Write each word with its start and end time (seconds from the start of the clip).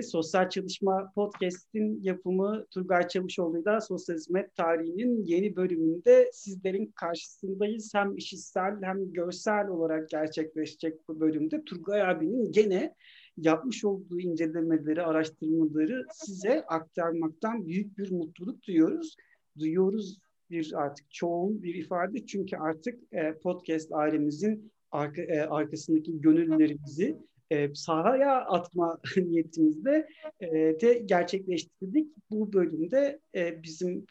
Sosyal 0.00 0.50
Çalışma 0.50 1.12
Podcast'in 1.14 2.02
yapımı 2.02 2.66
Turgay 2.70 3.08
Çavuşoğlu'yla 3.08 3.80
Sosyal 3.80 4.16
Hizmet 4.16 4.54
Tarihi'nin 4.56 5.24
yeni 5.24 5.56
bölümünde 5.56 6.30
sizlerin 6.32 6.86
karşısındayız. 6.86 7.94
Hem 7.94 8.16
işitsel 8.16 8.82
hem 8.82 9.12
görsel 9.12 9.68
olarak 9.68 10.08
gerçekleşecek 10.08 11.08
bu 11.08 11.20
bölümde 11.20 11.64
Turgay 11.64 12.02
abinin 12.02 12.52
gene 12.52 12.94
yapmış 13.36 13.84
olduğu 13.84 14.20
incelemeleri, 14.20 15.02
araştırmaları 15.02 16.04
size 16.12 16.64
aktarmaktan 16.66 17.66
büyük 17.66 17.98
bir 17.98 18.10
mutluluk 18.10 18.62
duyuyoruz. 18.62 19.16
Duyuyoruz 19.58 20.18
bir 20.50 20.72
artık 20.76 21.10
çoğun 21.10 21.62
bir 21.62 21.74
ifade 21.74 22.26
çünkü 22.26 22.56
artık 22.56 23.00
e, 23.12 23.34
podcast 23.38 23.92
ailemizin 23.92 24.72
arka, 24.90 25.22
e, 25.22 25.40
arkasındaki 25.40 26.20
gönüllerimizi 26.20 27.16
e, 27.52 27.74
sahaya 27.74 28.40
atma 28.40 28.98
niyetimizde 29.16 30.08
e, 30.40 30.48
de 30.80 31.02
gerçekleştirdik. 31.06 32.08
Bu 32.30 32.52
bölümde 32.52 33.20
e, 33.34 33.62
bizim 33.62 34.06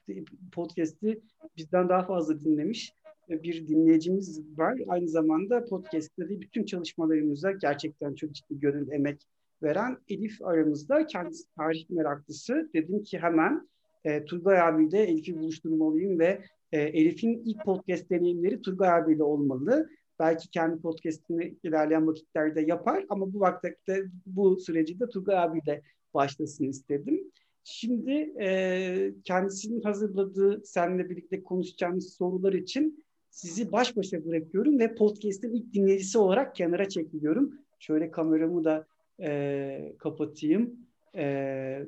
podcast'i 0.52 1.22
bizden 1.58 1.90
daha 1.90 2.04
fazla 2.06 2.44
dinlemiş 2.44 2.94
bir 3.30 3.68
dinleyicimiz 3.68 4.58
var. 4.58 4.80
Aynı 4.88 5.08
zamanda 5.08 5.66
podcast'te 5.66 6.30
de 6.30 6.42
bütün 6.42 6.66
çalışmalarımıza 6.66 7.52
gerçekten 7.52 8.16
çok 8.16 8.32
ciddi 8.32 8.60
gönül 8.60 8.92
emek 8.92 9.28
veren 9.64 9.98
Elif 10.10 10.42
aramızda. 10.42 11.08
Kendisi 11.08 11.44
tarih 11.58 11.90
meraklısı. 11.90 12.70
Dedim 12.74 13.04
ki 13.04 13.20
hemen 13.20 13.70
e, 14.06 14.26
Turgay 14.26 14.62
abiyle 14.62 15.04
Elif'i 15.04 15.40
buluşturmalıyım 15.40 16.20
ve 16.20 16.42
e, 16.72 16.82
Elif'in 16.82 17.44
ilk 17.46 17.66
podcast 17.66 18.10
deneyimleri 18.10 18.62
Turgay 18.62 18.90
abiyle 18.90 19.24
olmalı. 19.24 19.90
Belki 20.22 20.50
kendi 20.50 20.82
podcastini 20.82 21.56
ilerleyen 21.64 22.08
vakitlerde 22.08 22.62
yapar 22.62 23.06
ama 23.10 23.34
bu 23.34 23.40
vakitte 23.40 24.04
bu 24.26 24.60
süreci 24.60 25.00
de 25.00 25.10
Turgay 25.10 25.38
abiyle 25.38 25.82
başlasın 26.14 26.66
istedim. 26.66 27.32
Şimdi 27.64 28.12
e, 28.40 29.14
kendisinin 29.24 29.82
hazırladığı, 29.82 30.62
seninle 30.66 31.10
birlikte 31.10 31.44
konuşacağımız 31.44 32.14
sorular 32.14 32.54
için 32.54 33.04
sizi 33.30 33.72
baş 33.72 33.98
başa 33.98 34.26
bırakıyorum 34.26 34.80
ve 34.80 34.96
podcast'in 34.96 35.54
ilk 35.54 35.74
dinleyicisi 35.74 36.18
olarak 36.18 36.56
kenara 36.56 36.90
çekiliyorum. 36.90 37.54
Şöyle 37.80 38.12
kameramı 38.12 38.64
da 38.64 38.88
e, 39.22 39.94
kapatayım 40.00 40.76
e, 41.16 41.26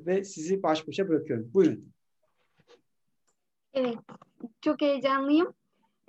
ve 0.06 0.24
sizi 0.24 0.62
baş 0.62 0.88
başa 0.88 1.08
bırakıyorum. 1.08 1.50
Buyurun. 1.54 1.92
Evet, 3.74 3.96
çok 4.60 4.80
heyecanlıyım. 4.80 5.54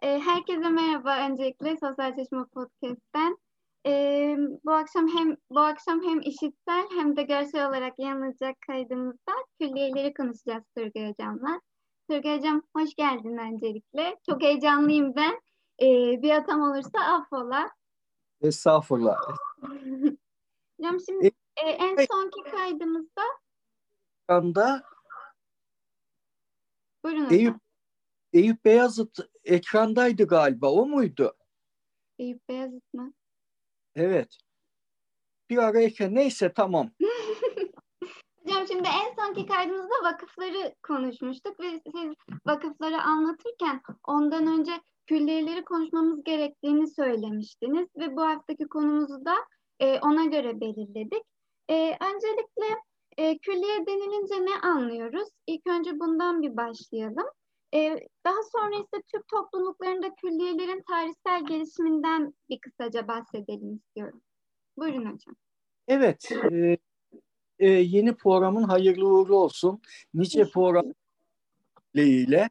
E, 0.03 0.19
herkese 0.19 0.69
merhaba 0.69 1.27
öncelikle 1.29 1.77
Sosyal 1.77 2.15
Çalışma 2.15 2.47
Podcast'ten. 2.53 3.37
E, 3.85 3.91
bu 4.65 4.71
akşam 4.71 5.07
hem 5.07 5.37
bu 5.49 5.59
akşam 5.59 6.03
hem 6.03 6.19
işitsel 6.21 6.87
hem 6.95 7.17
de 7.17 7.23
görsel 7.23 7.69
olarak 7.69 7.99
yanılacak 7.99 8.55
kaydımızda 8.67 9.31
külliyeleri 9.59 10.13
konuşacağız 10.13 10.63
Turgay 10.77 11.09
Hocam'la. 11.11 11.61
Turgay 12.09 12.37
Hocam 12.37 12.61
hoş 12.75 12.95
geldin 12.95 13.37
öncelikle. 13.37 14.17
Çok 14.29 14.41
heyecanlıyım 14.41 15.15
ben. 15.15 15.41
E, 15.81 15.87
bir 16.21 16.31
atam 16.31 16.61
olursa 16.61 16.99
affola. 16.99 17.71
Estağfurullah. 18.41 19.17
Hocam 20.79 20.99
şimdi 21.05 21.31
e, 21.57 21.69
en 21.69 21.95
sonki 21.95 22.51
kaydımızda 22.51 23.21
Ekranda 24.23 24.83
Buyurun 27.05 27.25
hocam. 27.25 27.39
Eyüp, 27.39 27.55
Eyüp 28.35 28.65
Beyazıt 28.65 29.19
ekrandaydı 29.43 30.27
galiba. 30.27 30.71
O 30.71 30.85
muydu? 30.85 31.35
Eyüp 32.19 32.49
Beyazıt 32.49 32.93
mı? 32.93 33.13
Evet. 33.95 34.37
Bir 35.49 35.57
arayken 35.57 36.15
neyse 36.15 36.53
tamam. 36.53 36.91
Hocam 38.43 38.67
şimdi 38.67 38.87
en 38.87 39.25
sonki 39.25 39.45
kaydımızda 39.45 39.93
vakıfları 40.03 40.75
konuşmuştuk 40.83 41.59
ve 41.59 41.81
siz 41.95 42.13
vakıfları 42.45 43.01
anlatırken 43.01 43.81
ondan 44.07 44.47
önce 44.59 44.71
külliyeleri 45.07 45.65
konuşmamız 45.65 46.23
gerektiğini 46.23 46.87
söylemiştiniz 46.87 47.87
ve 47.97 48.15
bu 48.15 48.21
haftaki 48.21 48.67
konumuzu 48.67 49.25
da 49.25 49.35
e, 49.79 49.99
ona 49.99 50.25
göre 50.25 50.61
belirledik. 50.61 51.23
E, 51.69 51.97
öncelikle 52.01 52.81
e, 53.17 53.37
külliye 53.37 53.85
denilince 53.87 54.45
ne 54.45 54.69
anlıyoruz? 54.69 55.29
İlk 55.47 55.67
önce 55.67 55.99
bundan 55.99 56.41
bir 56.41 56.57
başlayalım. 56.57 57.27
E, 57.73 58.07
daha 58.25 58.43
sonra 58.51 58.75
ise 58.75 59.03
Türk 59.11 59.27
topluluklarında 59.27 60.15
külliyelerin 60.15 60.83
tarihsel 60.89 61.45
gelişiminden 61.45 62.33
bir 62.49 62.59
kısaca 62.59 63.07
bahsedelim 63.07 63.75
istiyorum. 63.75 64.21
Buyurun 64.77 65.05
hocam. 65.05 65.35
Evet. 65.87 66.31
E, 66.51 66.77
e, 67.59 67.69
yeni 67.69 68.15
programın 68.15 68.63
hayırlı 68.63 69.07
uğurlu 69.07 69.37
olsun. 69.37 69.81
Nice 70.13 70.49
program 70.49 70.85
ile 71.93 72.49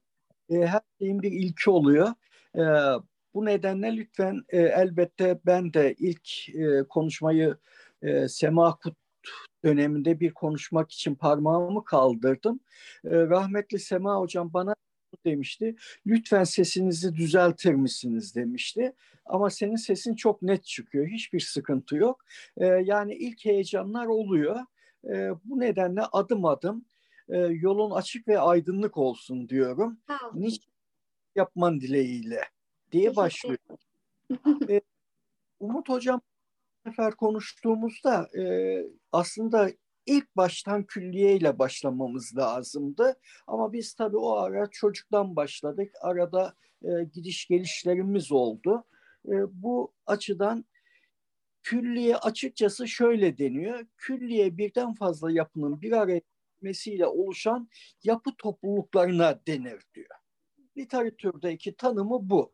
e, 0.50 0.54
her 0.54 0.80
şeyin 0.98 1.22
bir 1.22 1.32
ilki 1.32 1.70
oluyor. 1.70 2.08
E, 2.56 2.62
bu 3.34 3.44
nedenle 3.44 3.96
lütfen 3.96 4.42
e, 4.48 4.58
elbette 4.58 5.40
ben 5.46 5.72
de 5.72 5.94
ilk 5.98 6.48
e, 6.48 6.88
konuşmayı 6.88 7.56
e, 8.02 8.28
Sema 8.28 8.78
Kut 8.78 8.96
döneminde 9.64 10.20
bir 10.20 10.34
konuşmak 10.34 10.92
için 10.92 11.14
parmağımı 11.14 11.84
kaldırdım. 11.84 12.60
E, 13.04 13.10
rahmetli 13.10 13.78
Sema 13.78 14.16
hocam 14.16 14.52
bana 14.52 14.74
demişti. 15.24 15.76
Lütfen 16.06 16.44
sesinizi 16.44 17.14
düzeltir 17.16 17.74
misiniz 17.74 18.34
demişti. 18.34 18.92
Ama 19.26 19.50
senin 19.50 19.76
sesin 19.76 20.14
çok 20.14 20.42
net 20.42 20.64
çıkıyor. 20.64 21.06
Hiçbir 21.06 21.40
sıkıntı 21.40 21.96
yok. 21.96 22.24
E, 22.56 22.66
yani 22.66 23.14
ilk 23.14 23.44
heyecanlar 23.44 24.06
oluyor. 24.06 24.60
E, 25.04 25.30
bu 25.44 25.60
nedenle 25.60 26.02
adım 26.02 26.44
adım 26.44 26.84
e, 27.28 27.38
yolun 27.38 27.90
açık 27.90 28.28
ve 28.28 28.38
aydınlık 28.38 28.96
olsun 28.96 29.48
diyorum. 29.48 29.98
Nice 30.34 30.62
yapman 31.34 31.80
dileğiyle 31.80 32.40
diye 32.92 33.16
başlıyor. 33.16 33.58
e, 34.68 34.80
Umut 35.60 35.88
Hocam 35.88 36.20
sefer 36.86 37.14
konuştuğumuzda 37.14 38.38
e, 38.38 38.44
aslında 39.12 39.70
ilk 40.06 40.36
baştan 40.36 40.84
külliyeyle 40.84 41.58
başlamamız 41.58 42.36
lazımdı. 42.36 43.16
Ama 43.46 43.72
biz 43.72 43.94
tabii 43.94 44.16
o 44.16 44.32
ara 44.36 44.66
çocuktan 44.70 45.36
başladık. 45.36 45.92
Arada 46.00 46.54
e, 46.82 47.04
gidiş 47.14 47.46
gelişlerimiz 47.46 48.32
oldu. 48.32 48.84
E, 49.28 49.32
bu 49.62 49.92
açıdan 50.06 50.64
külliye 51.62 52.16
açıkçası 52.16 52.88
şöyle 52.88 53.38
deniyor. 53.38 53.86
Külliye 53.96 54.58
birden 54.58 54.94
fazla 54.94 55.30
yapının 55.30 55.82
bir 55.82 55.92
araya 55.92 56.20
gelmesiyle 56.64 57.06
oluşan 57.06 57.68
yapı 58.04 58.30
topluluklarına 58.38 59.40
denir 59.46 59.82
diyor. 59.94 60.16
Literatürdeki 60.76 61.76
tanımı 61.76 62.30
bu. 62.30 62.52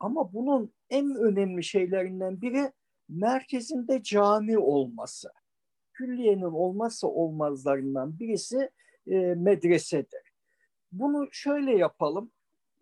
Ama 0.00 0.32
bunun 0.32 0.72
en 0.90 1.14
önemli 1.14 1.64
şeylerinden 1.64 2.40
biri 2.40 2.72
merkezinde 3.08 4.02
cami 4.02 4.58
olması. 4.58 5.28
Külliyenin 5.96 6.42
olmazsa 6.42 7.06
olmazlarından 7.06 8.18
birisi 8.18 8.70
e, 9.06 9.16
medresedir. 9.18 10.32
Bunu 10.92 11.28
şöyle 11.32 11.76
yapalım. 11.76 12.30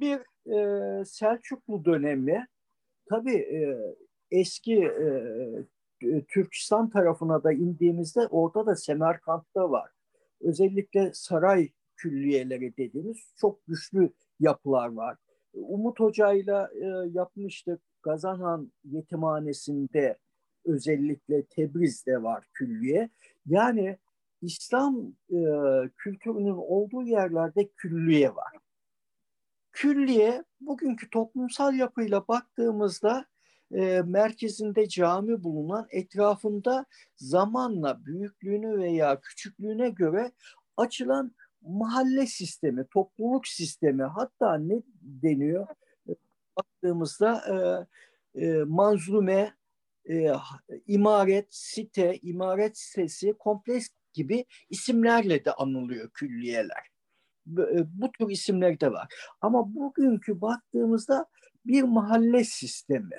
Bir 0.00 0.18
e, 0.52 1.04
Selçuklu 1.04 1.84
dönemi 1.84 2.46
tabii 3.08 3.36
e, 3.36 3.78
eski 4.30 4.84
e, 4.84 6.24
Türkistan 6.28 6.90
tarafına 6.90 7.44
da 7.44 7.52
indiğimizde 7.52 8.26
orada 8.26 8.66
da 8.66 8.76
Semerkant'ta 8.76 9.70
var. 9.70 9.90
Özellikle 10.40 11.10
saray 11.14 11.68
külliyeleri 11.96 12.76
dediğimiz 12.76 13.32
çok 13.36 13.66
güçlü 13.66 14.12
yapılar 14.40 14.88
var. 14.88 15.16
Umut 15.52 16.00
Hoca'yla 16.00 16.70
e, 16.74 17.08
yapmıştık. 17.12 17.80
Gazanhan 18.02 18.72
Yetimhanesi'nde 18.84 20.18
özellikle 20.64 21.44
Tebriz'de 21.44 22.22
var 22.22 22.44
külliye. 22.52 23.10
Yani 23.46 23.98
İslam 24.42 25.12
e, 25.30 25.38
kültürünün 25.96 26.56
olduğu 26.56 27.02
yerlerde 27.02 27.68
külliye 27.76 28.34
var. 28.34 28.52
Külliye 29.72 30.44
bugünkü 30.60 31.10
toplumsal 31.10 31.74
yapıyla 31.74 32.28
baktığımızda 32.28 33.26
e, 33.74 34.02
merkezinde 34.02 34.88
cami 34.88 35.44
bulunan 35.44 35.86
etrafında 35.90 36.86
zamanla 37.16 38.04
büyüklüğünü 38.04 38.78
veya 38.78 39.20
küçüklüğüne 39.20 39.88
göre 39.88 40.32
açılan 40.76 41.34
mahalle 41.62 42.26
sistemi, 42.26 42.86
topluluk 42.90 43.46
sistemi 43.46 44.02
hatta 44.02 44.54
ne 44.58 44.82
deniyor 45.00 45.66
baktığımızda 46.56 47.42
e, 48.34 48.44
e, 48.44 48.64
manzume, 48.64 49.54
e, 50.08 50.32
imaret, 50.86 51.54
site, 51.54 52.18
imaret 52.22 52.78
sitesi, 52.78 53.32
kompleks 53.32 53.88
gibi 54.12 54.44
isimlerle 54.70 55.44
de 55.44 55.52
anılıyor 55.52 56.10
külliyeler. 56.10 56.90
E, 57.58 58.00
bu 58.00 58.12
tür 58.12 58.30
isimler 58.30 58.80
de 58.80 58.92
var. 58.92 59.14
Ama 59.40 59.74
bugünkü 59.74 60.40
baktığımızda 60.40 61.26
bir 61.66 61.82
mahalle 61.82 62.44
sistemi. 62.44 63.16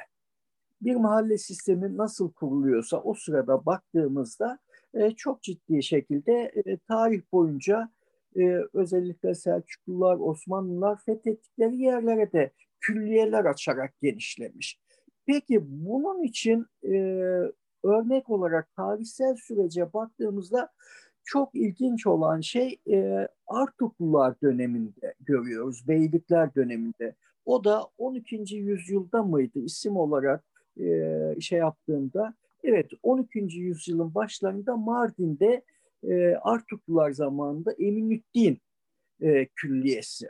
Bir 0.82 0.96
mahalle 0.96 1.38
sistemi 1.38 1.98
nasıl 1.98 2.32
kuruluyorsa 2.32 2.98
o 2.98 3.14
sırada 3.14 3.66
baktığımızda 3.66 4.60
e, 4.94 5.12
çok 5.12 5.44
ciddi 5.44 5.84
şekilde 5.84 6.52
e, 6.66 6.78
tarih 6.78 7.22
boyunca 7.32 7.90
özellikle 8.74 9.36
Selçuklular, 9.36 10.18
Osmanlılar 10.20 11.02
fethettikleri 11.06 11.78
yerlere 11.78 12.32
de 12.32 12.52
külliyeler 12.80 13.46
açarak 13.46 14.02
genişlemiş. 14.02 14.80
Peki 15.26 15.62
bunun 15.68 16.24
için 16.24 16.66
e, 16.84 16.96
örnek 17.84 18.30
olarak 18.30 18.76
tarihsel 18.76 19.36
sürece 19.36 19.94
baktığımızda 19.94 20.70
çok 21.24 21.56
ilginç 21.56 22.08
olan 22.08 22.42
şey 22.42 22.78
e, 22.90 23.28
Artuklular 23.48 24.42
döneminde 24.42 25.14
görüyoruz, 25.20 25.88
Beylikler 25.88 26.56
döneminde. 26.56 27.16
O 27.46 27.64
da 27.64 27.84
12. 27.98 28.56
yüzyılda 28.56 29.24
mıydı 29.24 29.60
isim 29.60 29.98
olarak 29.98 30.44
e, 30.80 31.12
şey 31.42 31.60
yaptığımda? 31.60 32.34
Evet 32.64 32.92
12. 33.04 33.40
yüzyılın 33.40 34.16
başlarında 34.16 34.78
Mardin'de 34.78 35.62
e, 36.04 36.36
Artuklular 36.36 37.12
zamanında 37.12 37.72
Eminüddin 37.72 38.62
e, 39.22 39.46
Külliyesi. 39.46 40.28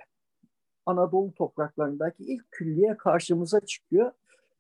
Anadolu 0.86 1.33
topraklarındaki 1.33 2.24
ilk 2.24 2.51
külliye 2.51 2.97
karşımıza 2.97 3.59
çıkıyor. 3.59 4.12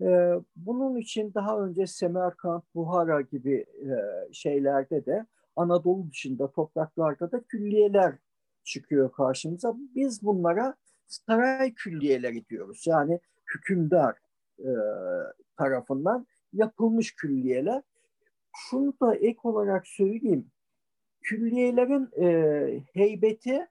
E, 0.01 0.31
bunun 0.55 0.95
için 0.97 1.33
daha 1.33 1.59
önce 1.59 1.87
Semerkant, 1.87 2.63
Buhara 2.75 3.21
gibi 3.21 3.65
e, 3.81 3.93
şeylerde 4.33 5.05
de 5.05 5.25
Anadolu 5.55 6.09
dışında 6.11 6.51
topraklarda 6.51 7.31
da 7.31 7.43
külliyeler 7.43 8.15
çıkıyor 8.63 9.11
karşımıza. 9.11 9.75
Biz 9.95 10.23
bunlara 10.23 10.75
saray 11.07 11.73
külliyeleri 11.73 12.45
diyoruz. 12.45 12.87
Yani 12.87 13.19
hükümdar 13.55 14.15
e, 14.59 14.69
tarafından 15.57 16.27
yapılmış 16.53 17.15
külliyeler. 17.15 17.81
Şunu 18.55 18.93
da 19.01 19.15
ek 19.15 19.39
olarak 19.43 19.87
söyleyeyim. 19.87 20.51
Külliyelerin 21.21 22.09
e, 22.21 22.83
heybeti 22.93 23.67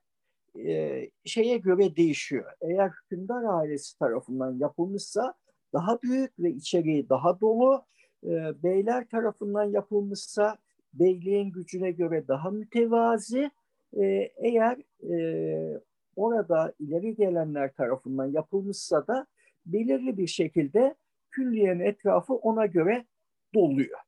şeye 1.24 1.56
göre 1.58 1.96
değişiyor. 1.96 2.52
Eğer 2.60 2.90
hükümdar 2.90 3.44
ailesi 3.44 3.98
tarafından 3.98 4.58
yapılmışsa 4.58 5.34
daha 5.74 6.02
büyük 6.02 6.38
ve 6.38 6.50
içeriği 6.50 7.08
daha 7.08 7.40
dolu. 7.40 7.84
E, 8.24 8.62
beyler 8.62 9.08
tarafından 9.08 9.64
yapılmışsa 9.64 10.58
beyliğin 10.94 11.50
gücüne 11.52 11.90
göre 11.90 12.28
daha 12.28 12.50
mütevazi. 12.50 13.50
E, 13.96 14.04
eğer 14.36 14.78
e, 15.10 15.80
orada 16.16 16.74
ileri 16.78 17.14
gelenler 17.14 17.72
tarafından 17.72 18.26
yapılmışsa 18.26 19.06
da 19.06 19.26
belirli 19.66 20.18
bir 20.18 20.26
şekilde 20.26 20.94
külliyenin 21.30 21.80
etrafı 21.80 22.34
ona 22.34 22.66
göre 22.66 23.04
doluyor. 23.54 23.98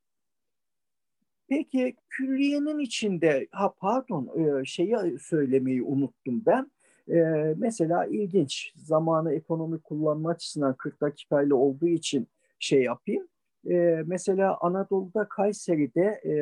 Peki 1.48 1.96
külliyenin 2.08 2.78
içinde, 2.78 3.48
ha 3.50 3.74
pardon 3.78 4.30
e, 4.60 4.64
şeyi 4.64 4.96
söylemeyi 5.20 5.82
unuttum 5.82 6.42
ben. 6.46 6.70
E, 7.10 7.54
mesela 7.56 8.06
ilginç, 8.06 8.72
zamanı 8.76 9.32
ekonomik 9.32 9.84
kullanma 9.84 10.30
açısından 10.30 10.74
40 10.74 11.00
dakikayla 11.00 11.56
olduğu 11.56 11.88
için 11.88 12.28
şey 12.58 12.82
yapayım. 12.82 13.28
E, 13.70 14.02
mesela 14.06 14.58
Anadolu'da 14.60 15.28
Kayseri'de 15.28 16.20
e, 16.24 16.34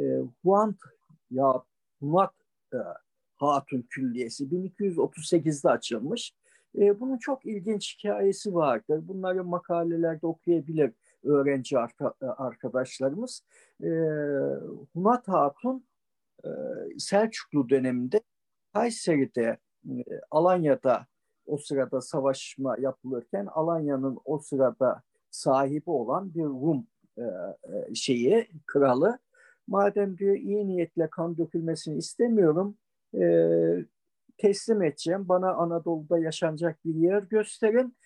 e, 0.00 0.22
Huant 0.42 0.76
ya 1.30 1.62
Hunat 2.00 2.32
e, 2.72 2.78
Hatun 3.36 3.82
Külliyesi 3.90 4.44
1238'de 4.44 5.70
açılmış. 5.70 6.34
E, 6.78 7.00
bunun 7.00 7.18
çok 7.18 7.46
ilginç 7.46 7.98
hikayesi 7.98 8.54
vardır. 8.54 9.08
Bunları 9.08 9.44
makalelerde 9.44 10.26
okuyabilir 10.26 10.92
öğrenci 11.24 11.76
arkadaşlarımız. 12.20 13.42
E, 13.82 13.88
Hunat 14.94 15.28
Hatun 15.28 15.84
e, 16.44 16.48
Selçuklu 16.98 17.68
döneminde 17.68 18.20
Kayseri'de, 18.74 19.56
e, 19.88 20.04
Alanya'da 20.30 21.06
o 21.46 21.56
sırada 21.56 22.00
savaşma 22.00 22.76
yapılırken 22.78 23.46
Alanya'nın 23.46 24.18
o 24.24 24.38
sırada 24.38 25.02
sahibi 25.30 25.90
olan 25.90 26.34
bir 26.34 26.44
Rum 26.44 26.86
e, 27.18 27.22
e, 27.22 27.94
şeyi, 27.94 28.48
kralı. 28.66 29.18
Madem 29.66 30.18
diyor 30.18 30.36
iyi 30.36 30.68
niyetle 30.68 31.08
kan 31.10 31.38
dökülmesini 31.38 31.98
istemiyorum, 31.98 32.76
teslim 34.38 34.82
edeceğim. 34.82 35.28
Bana 35.28 35.54
Anadolu'da 35.54 36.18
yaşanacak 36.18 36.84
bir 36.84 36.94
yer 36.94 37.22
gösterin. 37.22 37.96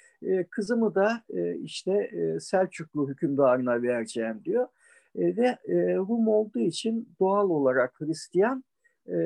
Kızımı 0.51 0.95
da 0.95 1.23
işte 1.63 2.11
Selçuklu 2.41 3.09
hükümdarına 3.09 3.83
vereceğim 3.83 4.41
diyor. 4.45 4.69
Ve 5.17 5.59
Rum 5.97 6.29
olduğu 6.29 6.59
için 6.59 7.09
doğal 7.21 7.51
olarak 7.51 8.01
Hristiyan 8.01 8.65
e, 9.09 9.19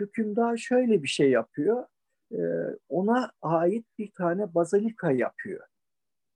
hükümdar 0.00 0.56
şöyle 0.56 1.02
bir 1.02 1.08
şey 1.08 1.30
yapıyor. 1.30 1.84
E, 2.32 2.40
ona 2.88 3.32
ait 3.42 3.86
bir 3.98 4.10
tane 4.10 4.54
bazilika 4.54 5.10
yapıyor 5.10 5.66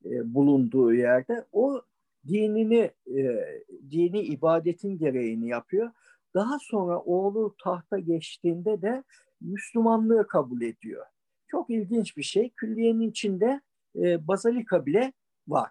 e, 0.04 0.34
bulunduğu 0.34 0.94
yerde. 0.94 1.46
O 1.52 1.82
dinini, 2.28 2.90
e, 3.06 3.44
dini 3.90 4.20
ibadetin 4.20 4.98
gereğini 4.98 5.48
yapıyor. 5.48 5.90
Daha 6.34 6.58
sonra 6.58 7.00
oğlu 7.00 7.54
tahta 7.64 7.98
geçtiğinde 7.98 8.82
de 8.82 9.04
Müslümanlığı 9.40 10.26
kabul 10.26 10.62
ediyor. 10.62 11.06
Çok 11.48 11.70
ilginç 11.70 12.16
bir 12.16 12.22
şey. 12.22 12.50
Külliyenin 12.50 13.10
içinde 13.10 13.60
e, 13.96 14.28
bazalika 14.28 14.86
bile 14.86 15.12
var. 15.48 15.70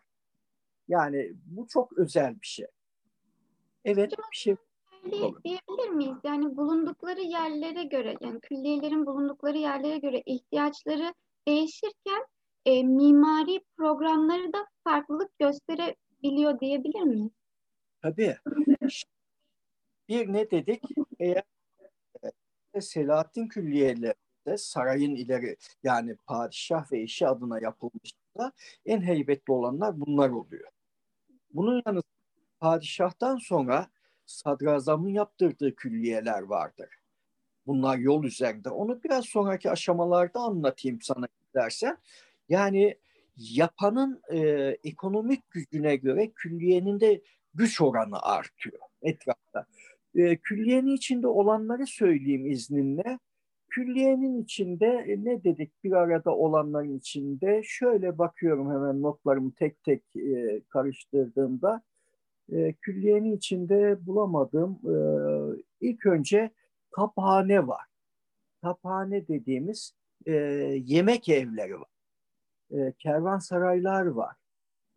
Yani 0.88 1.34
bu 1.46 1.68
çok 1.68 1.98
özel 1.98 2.42
bir 2.42 2.48
şey. 2.48 2.68
Evet 3.86 4.12
bir 4.12 4.38
şey. 4.38 4.56
Diyebilir 5.12 5.90
miyiz? 5.90 6.18
Yani 6.24 6.58
bulundukları 6.58 7.22
yerlere 7.22 7.84
göre, 7.84 8.16
yani 8.22 8.40
külliyelerin 8.40 9.06
bulundukları 9.06 9.58
yerlere 9.58 9.98
göre 9.98 10.24
ihtiyaçları 10.26 11.14
değişirken 11.48 12.26
e, 12.66 12.84
mimari 12.84 13.62
programları 13.78 14.54
da 14.54 14.68
farklılık 14.84 15.40
gösterebiliyor 15.40 16.60
diyebilir 16.60 17.02
miyiz? 17.02 17.32
Tabii. 18.02 18.38
Bir 20.10 20.34
ne 20.34 20.52
dedik? 20.52 20.84
Eğer 21.20 21.44
Selahattin 22.80 23.48
külliyelerinde 23.48 24.58
sarayın 24.58 25.16
ileri 25.16 25.58
yani 25.84 26.16
padişah 26.16 26.92
ve 26.92 27.02
eşi 27.02 27.28
adına 27.28 27.60
yapılmışsa 27.60 28.52
en 28.86 29.02
heybetli 29.02 29.54
olanlar 29.54 30.00
bunlar 30.00 30.30
oluyor. 30.30 30.70
Bunun 31.54 31.82
yanı 31.86 32.02
padişahtan 32.60 33.38
sonra 33.38 33.88
sadrazamın 34.30 35.10
yaptırdığı 35.10 35.76
külliyeler 35.76 36.42
vardır. 36.42 36.90
Bunlar 37.68 37.98
yol 37.98 38.24
üzerinde. 38.24 38.70
Onu 38.70 39.04
biraz 39.04 39.26
sonraki 39.26 39.72
aşamalarda 39.72 40.40
anlatayım 40.40 41.02
sana 41.02 41.28
dersen. 41.56 41.98
Yani 42.50 42.98
yapanın 43.38 44.22
e, 44.32 44.40
ekonomik 44.84 45.52
gücüne 45.52 45.96
göre 45.96 46.32
külliyenin 46.32 47.00
de 47.00 47.22
güç 47.54 47.82
oranı 47.82 48.22
artıyor 48.22 48.80
etrafta. 49.02 49.66
E, 50.16 50.38
külliyenin 50.38 50.96
içinde 50.96 51.28
olanları 51.28 51.88
söyleyeyim 51.88 52.46
izninle. 52.46 53.20
Külliyenin 53.70 54.44
içinde 54.44 54.88
e, 54.88 55.26
ne 55.26 55.44
dedik 55.44 55.84
bir 55.84 55.92
arada 55.92 56.36
olanların 56.36 56.98
içinde 56.98 57.62
şöyle 57.64 58.18
bakıyorum 58.18 58.72
hemen 58.72 59.02
notlarımı 59.02 59.52
tek 59.52 59.84
tek 59.84 60.04
e, 60.16 60.62
karıştırdığımda 60.70 61.82
e, 62.52 62.74
külliyenin 62.74 63.38
içinde 63.38 64.06
bulamadığım 64.06 64.80
e, 64.84 64.96
ilk 65.82 66.06
önce 66.06 66.52
taphane 66.96 67.68
var. 67.68 67.86
Taphane 68.62 69.28
dediğimiz 69.28 69.94
e, 70.26 70.34
yemek 70.86 71.30
evleri 71.30 71.80
var. 71.80 71.90
E, 72.72 72.94
kervansaraylar 73.00 74.06
var. 74.06 74.36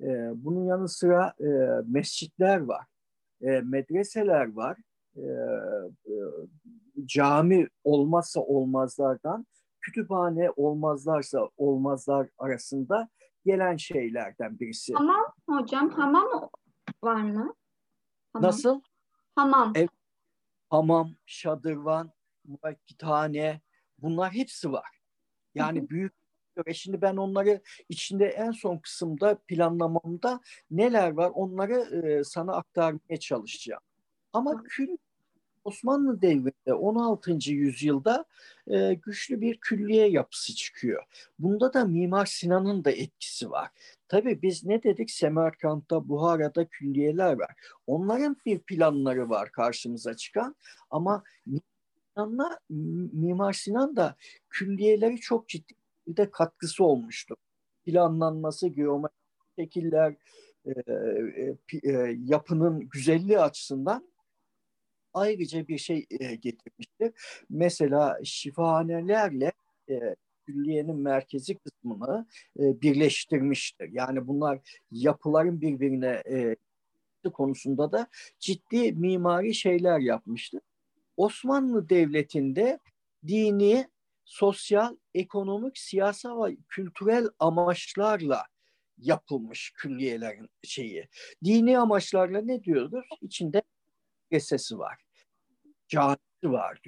E, 0.01 0.31
bunun 0.35 0.65
yanı 0.65 0.89
sıra 0.89 1.35
e, 1.41 1.49
mescitler 1.87 2.61
var. 2.61 2.87
E, 3.43 3.61
medreseler 3.61 4.53
var 4.53 4.77
e, 5.17 5.23
e, 6.07 6.15
cami 7.07 7.69
olmazsa 7.85 8.41
olmazlardan, 8.41 9.47
kütüphane 9.81 10.51
olmazlarsa 10.51 11.49
olmazlar 11.57 12.29
arasında 12.39 13.09
gelen 13.45 13.77
şeylerden 13.77 14.59
birisi. 14.61 14.95
Hamam 14.95 15.25
hocam, 15.49 15.91
hamam 15.91 16.51
var 17.03 17.23
mı? 17.23 17.55
Hamam. 18.33 18.49
Nasıl? 18.49 18.81
Hamam. 19.35 19.73
Ev, 19.77 19.89
hamam, 20.71 21.15
şadırvan, 21.27 22.13
müvekkithane 22.45 23.61
bunlar 23.99 24.33
hepsi 24.33 24.73
var. 24.73 25.01
Yani 25.55 25.79
Hı-hı. 25.79 25.89
büyük 25.89 26.13
şimdi 26.75 27.03
ben 27.03 27.17
onları 27.17 27.61
içinde 27.89 28.27
en 28.27 28.51
son 28.51 28.79
kısımda 28.79 29.39
planlamamda 29.49 30.41
neler 30.71 31.11
var 31.11 31.33
onları 31.35 31.75
e, 31.75 32.25
sana 32.25 32.53
aktarmaya 32.53 33.17
çalışacağım. 33.21 33.83
Ama 34.33 34.63
kül 34.63 34.97
Osmanlı 35.65 36.23
devrinde 36.23 36.75
16. 36.75 37.53
yüzyılda 37.53 38.25
e, 38.67 38.95
güçlü 38.95 39.41
bir 39.41 39.57
külliye 39.57 40.09
yapısı 40.09 40.55
çıkıyor. 40.55 41.03
Bunda 41.39 41.75
da 41.75 41.85
Mimar 41.85 42.27
Sinan'ın 42.27 42.85
da 42.85 42.91
etkisi 42.91 43.51
var. 43.51 43.71
Tabii 44.13 44.43
biz 44.43 44.65
ne 44.65 44.83
dedik? 44.83 45.11
Semerkant'ta, 45.11 46.09
Buhara'da 46.09 46.69
külliyeler 46.69 47.33
var. 47.33 47.55
Onların 47.87 48.37
bir 48.47 48.59
planları 48.59 49.29
var 49.31 49.53
karşımıza 49.53 50.17
çıkan 50.17 50.57
ama 50.91 51.23
Sinan'la 52.17 52.59
Mimar 53.13 53.53
Sinan 53.53 53.97
da 53.97 54.17
külliyeleri 54.51 55.17
çok 55.17 55.49
ciddi 55.49 55.75
bir 56.07 56.17
de 56.17 56.31
katkısı 56.31 56.85
olmuştu. 56.85 57.37
Planlanması, 57.85 58.69
geometrik 58.69 59.19
şekiller, 59.59 60.17
e, 60.65 60.71
e, 60.71 61.57
e, 61.83 62.17
yapının 62.25 62.89
güzelliği 62.89 63.39
açısından 63.39 64.13
ayrıca 65.15 65.69
bir 65.69 65.79
şey 65.79 66.07
e, 66.11 66.35
getirmiştir. 66.35 67.13
Mesela 67.51 68.19
şifahanelerle 68.25 69.53
e, 69.91 70.17
külliyenin 70.47 70.97
merkezi 70.97 71.55
kısmını 71.55 72.27
e, 72.59 72.81
birleştirmiştir. 72.81 73.89
Yani 73.93 74.27
bunlar 74.27 74.59
yapıların 74.91 75.61
birbirine 75.61 76.23
e, 76.31 76.57
konusunda 77.33 77.93
da 77.93 78.07
ciddi 78.39 78.93
mimari 78.93 79.55
şeyler 79.55 79.99
yapmıştır. 79.99 80.61
Osmanlı 81.17 81.89
Devleti'nde 81.89 82.79
dini, 83.27 83.89
sosyal, 84.25 84.97
ekonomik, 85.15 85.79
siyasal 85.79 86.45
ve 86.45 86.57
kültürel 86.69 87.29
amaçlarla 87.39 88.47
yapılmış 88.99 89.73
külliyelerin 89.77 90.49
şeyi. 90.63 91.09
Dini 91.45 91.79
amaçlarla 91.79 92.41
ne 92.41 92.65
diyoruz? 92.65 93.05
İçinde 93.21 93.63
medresesi 94.31 94.79
var. 94.79 95.03
Camisi 95.89 96.21
var. 96.45 96.81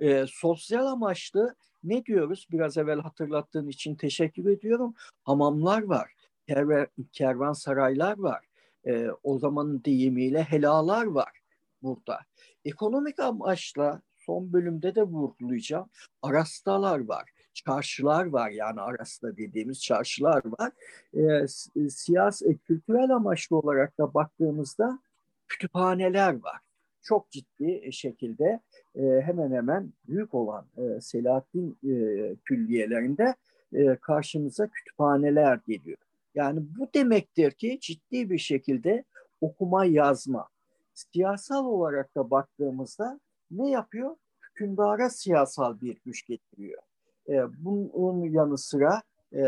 E, 0.00 0.24
sosyal 0.28 0.86
amaçlı 0.86 1.54
ne 1.84 2.04
diyoruz? 2.04 2.46
Biraz 2.52 2.78
evvel 2.78 3.00
hatırlattığın 3.00 3.68
için 3.68 3.94
teşekkür 3.94 4.46
ediyorum. 4.46 4.94
Hamamlar 5.22 5.82
var. 5.82 6.12
Kervan, 6.48 6.86
kervansaraylar 7.12 8.18
var. 8.18 8.44
E, 8.86 9.08
o 9.22 9.38
zamanın 9.38 9.84
deyimiyle 9.84 10.42
helalar 10.42 11.04
var 11.04 11.40
burada. 11.82 12.18
Ekonomik 12.64 13.18
amaçla 13.18 14.02
son 14.18 14.52
bölümde 14.52 14.94
de 14.94 15.02
vurgulayacağım. 15.02 15.88
Arastalar 16.22 17.04
var, 17.04 17.30
çarşılar 17.54 18.24
var 18.24 18.50
yani 18.50 18.80
arasta 18.80 19.36
dediğimiz 19.36 19.82
çarşılar 19.82 20.42
var. 20.44 20.72
E, 21.14 21.88
siyasi, 21.88 22.58
kültürel 22.58 23.10
amaçlı 23.10 23.56
olarak 23.56 23.98
da 23.98 24.14
baktığımızda 24.14 24.98
kütüphaneler 25.48 26.42
var. 26.42 26.60
Çok 27.04 27.30
ciddi 27.30 27.92
şekilde 27.92 28.60
e, 28.96 29.02
hemen 29.02 29.52
hemen 29.52 29.92
büyük 30.08 30.34
olan 30.34 30.66
e, 30.76 31.00
Selahattin 31.00 31.78
e, 31.84 32.34
külliyelerinde 32.44 33.34
e, 33.72 33.96
karşımıza 33.96 34.68
kütüphaneler 34.68 35.60
geliyor. 35.68 35.98
Yani 36.34 36.60
bu 36.78 36.88
demektir 36.94 37.50
ki 37.50 37.78
ciddi 37.80 38.30
bir 38.30 38.38
şekilde 38.38 39.04
okuma 39.40 39.84
yazma. 39.84 40.48
Siyasal 40.94 41.64
olarak 41.64 42.14
da 42.14 42.30
baktığımızda 42.30 43.20
ne 43.50 43.70
yapıyor? 43.70 44.16
Hükümdara 44.42 45.10
siyasal 45.10 45.80
bir 45.80 45.98
güç 46.04 46.26
getiriyor. 46.26 46.82
E, 47.28 47.64
bunun 47.64 48.24
yanı 48.24 48.58
sıra 48.58 49.02
e, 49.32 49.42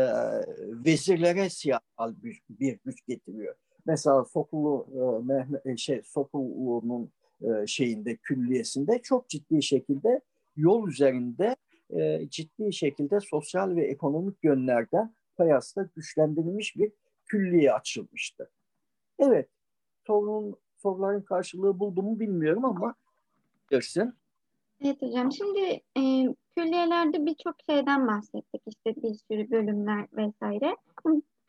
vezirlere 0.85 1.49
siyasal 1.49 2.13
bir, 2.23 2.41
güç 2.85 3.05
getiriyor. 3.07 3.55
Mesela 3.85 4.25
Sokulu 4.25 4.87
e, 4.93 5.25
Mehmet 5.25 5.65
e, 5.65 5.77
şey 5.77 6.01
Sokulu'nun 6.03 7.11
e, 7.41 7.67
şeyinde 7.67 8.15
külliyesinde 8.15 9.01
çok 9.01 9.29
ciddi 9.29 9.63
şekilde 9.63 10.21
yol 10.55 10.87
üzerinde 10.87 11.55
e, 11.89 12.29
ciddi 12.29 12.73
şekilde 12.73 13.19
sosyal 13.19 13.75
ve 13.75 13.87
ekonomik 13.87 14.43
yönlerden 14.43 15.13
Payas'ta 15.37 15.89
güçlendirilmiş 15.95 16.77
bir 16.77 16.91
külliye 17.25 17.73
açılmıştı. 17.73 18.49
Evet, 19.19 19.49
sorun, 20.07 20.55
soruların 20.77 21.21
karşılığı 21.21 21.79
buldu 21.79 22.03
mu 22.03 22.19
bilmiyorum 22.19 22.65
ama 22.65 22.95
bilirsin. 23.71 24.13
Evet 24.81 25.01
hocam. 25.01 25.31
Şimdi 25.31 25.81
e, 25.97 26.01
külliyelerde 26.57 27.25
birçok 27.25 27.55
şeyden 27.69 28.07
bahsettik. 28.07 28.61
İşte 28.67 28.95
bir 28.95 29.13
sürü 29.13 29.51
bölümler 29.51 30.07
vesaire. 30.13 30.75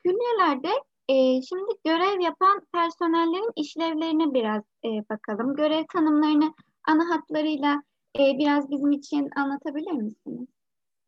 Külliyelerde 0.04 0.68
e, 1.08 1.42
şimdi 1.42 1.72
görev 1.84 2.20
yapan 2.20 2.62
personellerin 2.72 3.52
işlevlerine 3.56 4.34
biraz 4.34 4.62
e, 4.84 4.88
bakalım. 4.88 5.56
Görev 5.56 5.84
tanımlarını 5.92 6.54
ana 6.88 7.08
hatlarıyla 7.08 7.82
e, 8.18 8.38
biraz 8.38 8.70
bizim 8.70 8.92
için 8.92 9.30
anlatabilir 9.36 9.92
misiniz? 9.92 10.48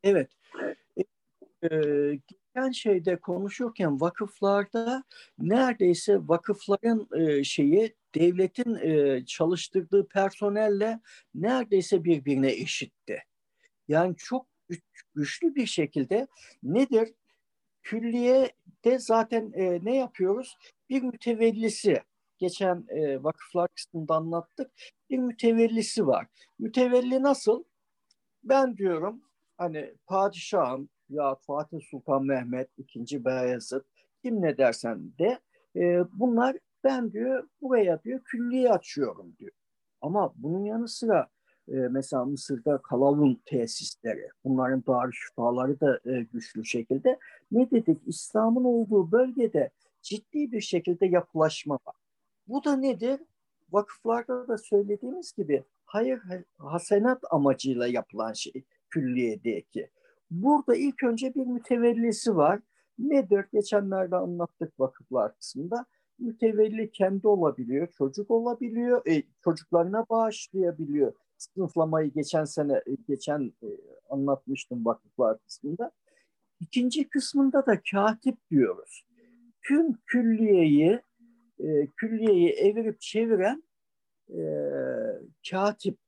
Evet. 0.03 0.31
E, 0.97 1.03
e, 1.67 2.21
geçen 2.55 2.71
şeyde 2.71 3.17
konuşurken 3.17 4.01
vakıflarda 4.01 5.05
neredeyse 5.39 6.19
vakıfların 6.29 7.09
şeyi 7.43 7.95
devletin 8.15 8.75
e, 8.75 9.25
çalıştırdığı 9.25 10.09
personelle 10.09 11.01
neredeyse 11.35 12.05
birbirine 12.05 12.53
eşitti. 12.53 13.23
Yani 13.89 14.17
çok 14.17 14.47
güçlü 15.15 15.55
bir 15.55 15.67
şekilde 15.67 16.27
nedir? 16.63 17.09
Külliyede 17.83 18.99
zaten 18.99 19.53
e, 19.55 19.85
ne 19.85 19.97
yapıyoruz? 19.97 20.59
Bir 20.91 21.03
mütevellisi, 21.03 22.03
geçen 22.39 22.85
e, 22.89 23.23
vakıflar 23.23 23.69
kısmında 23.69 24.15
anlattık. 24.15 24.71
Bir 25.11 25.19
mütevellisi 25.19 26.07
var. 26.07 26.27
Mütevelli 26.59 27.23
nasıl? 27.23 27.65
Ben 28.45 28.77
diyorum 28.77 29.23
hani 29.57 29.95
padişahım 30.07 30.89
ya 31.09 31.35
Fatih 31.35 31.81
Sultan 31.91 32.25
Mehmet, 32.25 32.69
ikinci 32.79 33.25
Beyazıt 33.25 33.87
kim 34.23 34.43
ne 34.43 34.59
dersen 34.59 35.13
de 35.19 35.39
e, 35.77 36.01
bunlar 36.13 36.57
ben 36.85 37.13
diyor 37.13 37.49
buraya 37.63 38.03
diyor 38.03 38.21
külliye 38.25 38.73
açıyorum 38.73 39.37
diyor. 39.39 39.53
Ama 40.01 40.33
bunun 40.37 40.65
yanı 40.65 40.89
sıra 40.89 41.29
e, 41.71 41.75
mesela 41.75 42.25
Mısır'da 42.25 42.79
kalavun 42.79 43.41
tesisleri, 43.45 44.29
bunların 44.45 44.85
darüşşifaları 44.87 45.81
da 45.81 46.01
e, 46.05 46.23
güçlü 46.23 46.65
şekilde 46.65 47.19
ne 47.53 47.71
dedik? 47.71 47.99
İslam'ın 48.07 48.65
olduğu 48.65 49.13
bölgede 49.13 49.71
ciddi 50.03 50.53
bir 50.53 50.61
şekilde 50.61 51.07
yapılaşma 51.07 51.75
var. 51.75 51.95
Bu 52.49 52.65
da 52.65 52.77
nedir? 52.77 53.21
Vakıflarda 53.73 54.49
da 54.49 54.59
söylediğimiz 54.59 55.33
gibi 55.33 55.65
hayır 55.85 56.21
hasenat 56.59 57.25
amacıyla 57.31 57.87
yapılan 57.87 58.33
şey 58.33 58.53
külliyedeki. 58.91 59.91
Burada 60.31 60.77
ilk 60.77 61.03
önce 61.03 61.35
bir 61.35 61.47
mütevellisi 61.47 62.37
var. 62.37 62.61
Nedir? 62.99 63.45
Geçenlerde 63.53 64.17
anlattık 64.17 64.81
vakıflar 64.81 65.37
kısmında. 65.37 65.87
Mütevelli 66.19 66.91
kendi 66.91 67.29
olabiliyor, 67.29 67.89
çocuk 67.99 68.31
olabiliyor, 68.31 69.07
e, 69.07 69.23
çocuklarına 69.45 70.07
bağışlayabiliyor. 70.11 71.13
Sınıflamayı 71.41 72.13
geçen 72.13 72.45
sene, 72.45 72.73
e, 72.73 72.95
geçen 73.09 73.53
e, 73.63 73.69
anlatmıştım 74.11 74.85
vakıflar 74.85 75.39
kısmında. 75.39 75.91
İkinci 76.61 77.09
kısmında 77.09 77.67
da 77.67 77.81
katip 77.91 78.51
diyoruz. 78.51 79.07
Tüm 79.63 79.93
külliyeyi, 80.07 81.01
e, 81.59 81.87
külliyeyi 81.87 82.51
evirip 82.51 83.01
çeviren 83.01 83.63
e, 84.29 84.43
katip. 85.51 85.99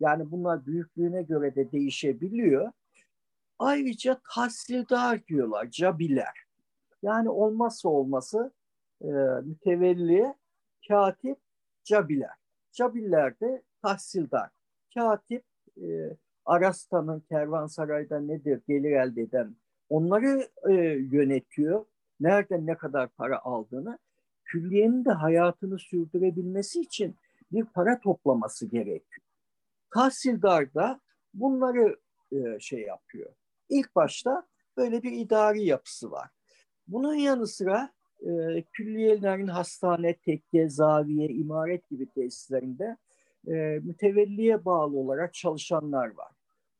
Yani 0.00 0.30
bunlar 0.30 0.66
büyüklüğüne 0.66 1.22
göre 1.22 1.54
de 1.54 1.72
değişebiliyor. 1.72 2.72
Ayrıca 3.58 4.20
tahsildar 4.34 5.26
diyorlar, 5.26 5.70
cabiler. 5.70 6.38
Yani 7.02 7.30
olmazsa 7.30 7.88
olması 7.88 8.52
e, 9.02 9.06
mütevelli, 9.44 10.34
katip, 10.88 11.38
cabiler. 11.84 12.34
Cabiller 12.72 13.40
de 13.40 13.62
tahsildar. 13.82 14.57
Katip 14.94 15.44
e, 15.76 16.16
Arastan'ın 16.44 17.20
kervansarayda 17.20 18.20
nedir 18.20 18.62
gelir 18.68 18.92
elde 18.92 19.22
eden 19.22 19.56
onları 19.88 20.48
e, 20.68 20.72
yönetiyor. 21.12 21.84
Nereden 22.20 22.66
ne 22.66 22.76
kadar 22.76 23.08
para 23.08 23.38
aldığını. 23.38 23.98
Külliyenin 24.44 25.04
de 25.04 25.10
hayatını 25.10 25.78
sürdürebilmesi 25.78 26.80
için 26.80 27.16
bir 27.52 27.64
para 27.64 28.00
toplaması 28.00 28.66
gerekiyor. 28.66 29.26
Tahsildar 29.90 30.74
da 30.74 31.00
bunları 31.34 31.96
e, 32.32 32.60
şey 32.60 32.80
yapıyor. 32.80 33.30
İlk 33.68 33.96
başta 33.96 34.46
böyle 34.76 35.02
bir 35.02 35.12
idari 35.12 35.64
yapısı 35.64 36.10
var. 36.10 36.28
Bunun 36.88 37.14
yanı 37.14 37.46
sıra 37.46 37.92
e, 38.20 38.62
külliyelerin 38.72 39.46
hastane, 39.46 40.16
tekke, 40.16 40.68
zaviye, 40.68 41.28
imaret 41.28 41.90
gibi 41.90 42.10
tesislerinde 42.10 42.96
e, 43.48 43.78
mütevelliye 43.82 44.64
bağlı 44.64 44.98
olarak 44.98 45.34
çalışanlar 45.34 46.06
var. 46.06 46.32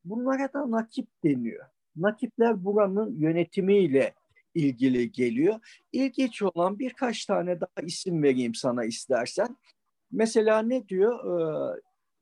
Bunlara 0.05 0.53
da 0.53 0.71
nakip 0.71 1.09
deniyor. 1.25 1.67
Nakipler 1.97 2.65
buranın 2.65 3.21
yönetimiyle 3.21 4.15
ilgili 4.55 5.13
geliyor. 5.13 5.85
İlginç 5.93 6.43
olan 6.43 6.79
birkaç 6.79 7.25
tane 7.25 7.61
daha 7.61 7.87
isim 7.87 8.23
vereyim 8.23 8.55
sana 8.55 8.85
istersen. 8.85 9.57
Mesela 10.13 10.63
ne 10.63 10.89
diyor? 10.89 11.41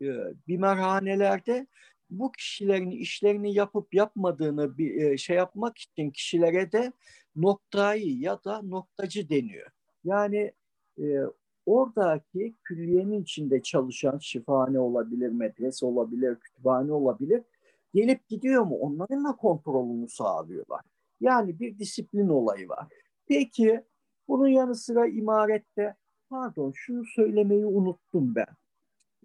Ee, 0.01 0.07
e, 0.07 0.35
bimerhanelerde 0.49 1.67
bu 2.11 2.33
kişilerin 2.33 2.91
işlerini 2.91 3.55
yapıp 3.55 3.95
yapmadığını 3.95 4.79
bir 4.79 5.03
e, 5.03 5.17
şey 5.17 5.37
yapmak 5.37 5.79
için 5.79 6.11
kişilere 6.11 6.73
de 6.73 6.93
noktayı 7.37 8.19
ya 8.19 8.45
da 8.45 8.63
noktacı 8.63 9.29
deniyor. 9.29 9.71
Yani 10.05 10.53
e, 10.99 11.05
oradaki 11.67 12.55
külliyenin 12.65 13.23
içinde 13.23 13.63
çalışan 13.63 14.19
şifahane 14.19 14.79
olabilir, 14.79 15.29
medrese 15.29 15.87
olabilir, 15.87 16.37
kütüphane 16.37 16.93
olabilir. 16.93 17.43
Gelip 17.95 18.29
gidiyor 18.29 18.63
mu? 18.63 18.77
Onların 18.77 19.25
da 19.25 19.37
kontrolünü 19.37 20.09
sağlıyorlar. 20.09 20.81
Yani 21.21 21.61
bir 21.61 21.79
disiplin 21.79 22.29
olayı 22.29 22.69
var. 22.69 22.87
Peki 23.29 23.85
bunun 24.29 24.49
yanı 24.49 24.75
sıra 24.75 25.07
imarette 25.07 25.95
pardon 26.31 26.73
şunu 26.75 27.05
söylemeyi 27.05 27.67
unuttum 27.67 28.35
ben. 28.35 28.57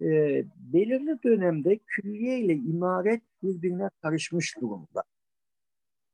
E, 0.06 0.44
belirli 0.56 1.22
dönemde 1.22 1.78
külliye 1.86 2.40
ile 2.40 2.54
imaret 2.54 3.22
birbirine 3.42 3.90
karışmış 4.02 4.56
durumda. 4.60 5.02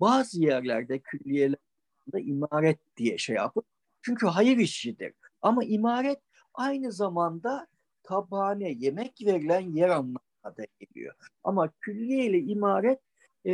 Bazı 0.01 0.43
yerlerde 0.43 0.99
külliyelerde 0.99 2.23
imaret 2.23 2.79
diye 2.97 3.19
şey 3.19 3.37
yapıp 3.37 3.65
çünkü 4.03 4.27
hayır 4.27 4.57
işidir. 4.57 5.13
Ama 5.43 5.65
imaret 5.65 6.19
aynı 6.55 6.93
zamanda 6.93 7.67
tabhane, 8.03 8.71
yemek 8.71 9.13
verilen 9.27 9.61
yer 9.61 9.89
anlamına 9.89 10.57
da 10.57 10.67
geliyor. 10.81 11.15
Ama 11.45 11.73
külliye 11.81 12.27
ile 12.27 12.39
imaret 12.39 13.01
e, 13.45 13.53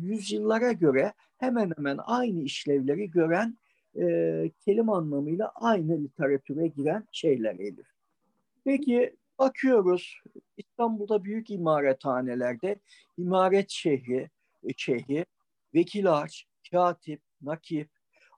yüzyıllara 0.00 0.72
göre 0.72 1.12
hemen 1.38 1.72
hemen 1.76 1.98
aynı 2.04 2.42
işlevleri 2.42 3.10
gören 3.10 3.56
e, 4.00 4.04
kelime 4.64 4.92
anlamıyla 4.92 5.52
aynı 5.54 6.04
literatüre 6.04 6.66
giren 6.66 7.08
şeyler 7.12 7.54
Elif. 7.54 7.86
Peki 8.64 9.16
bakıyoruz 9.38 10.20
İstanbul'da 10.56 11.24
büyük 11.24 11.50
imarethanelerde 11.50 12.76
imaret 13.18 13.70
şehri, 13.70 14.30
e, 14.64 14.68
şehri, 14.76 15.26
vekil 15.74 16.12
ağaç, 16.12 16.46
katip, 16.70 17.20
nakip, 17.42 17.88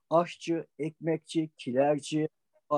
aşçı, 0.09 0.65
ekmekçi, 0.79 1.49
kilerci, 1.57 2.29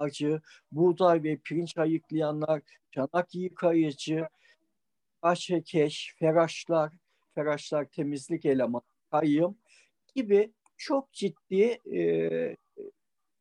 harcı, 0.01 0.41
buğday 0.71 1.23
ve 1.23 1.37
pirinç 1.37 1.77
ayıklayanlar, 1.77 2.61
çanak 2.91 3.35
yıkayıcı, 3.35 4.27
aşekeş, 5.21 6.15
feraşlar, 6.19 6.93
feraşlar 7.35 7.85
temizlik 7.85 8.45
elemanı, 8.45 8.81
kayyım 9.11 9.57
gibi 10.15 10.53
çok 10.77 11.13
ciddi 11.13 11.79
e, 11.97 12.57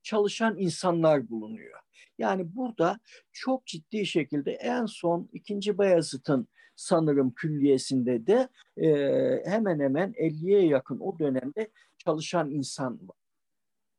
çalışan 0.02 0.58
insanlar 0.58 1.30
bulunuyor. 1.30 1.80
Yani 2.18 2.56
burada 2.56 2.98
çok 3.32 3.66
ciddi 3.66 4.06
şekilde 4.06 4.52
en 4.52 4.86
son 4.86 5.28
ikinci 5.32 5.78
Bayezid'in 5.78 6.48
sanırım 6.76 7.30
külliyesinde 7.34 8.26
de 8.26 8.48
e, 8.76 8.88
hemen 9.50 9.80
hemen 9.80 10.12
50'ye 10.12 10.66
yakın 10.66 11.00
o 11.00 11.18
dönemde 11.18 11.70
çalışan 11.98 12.50
insan 12.50 13.08
var. 13.08 13.23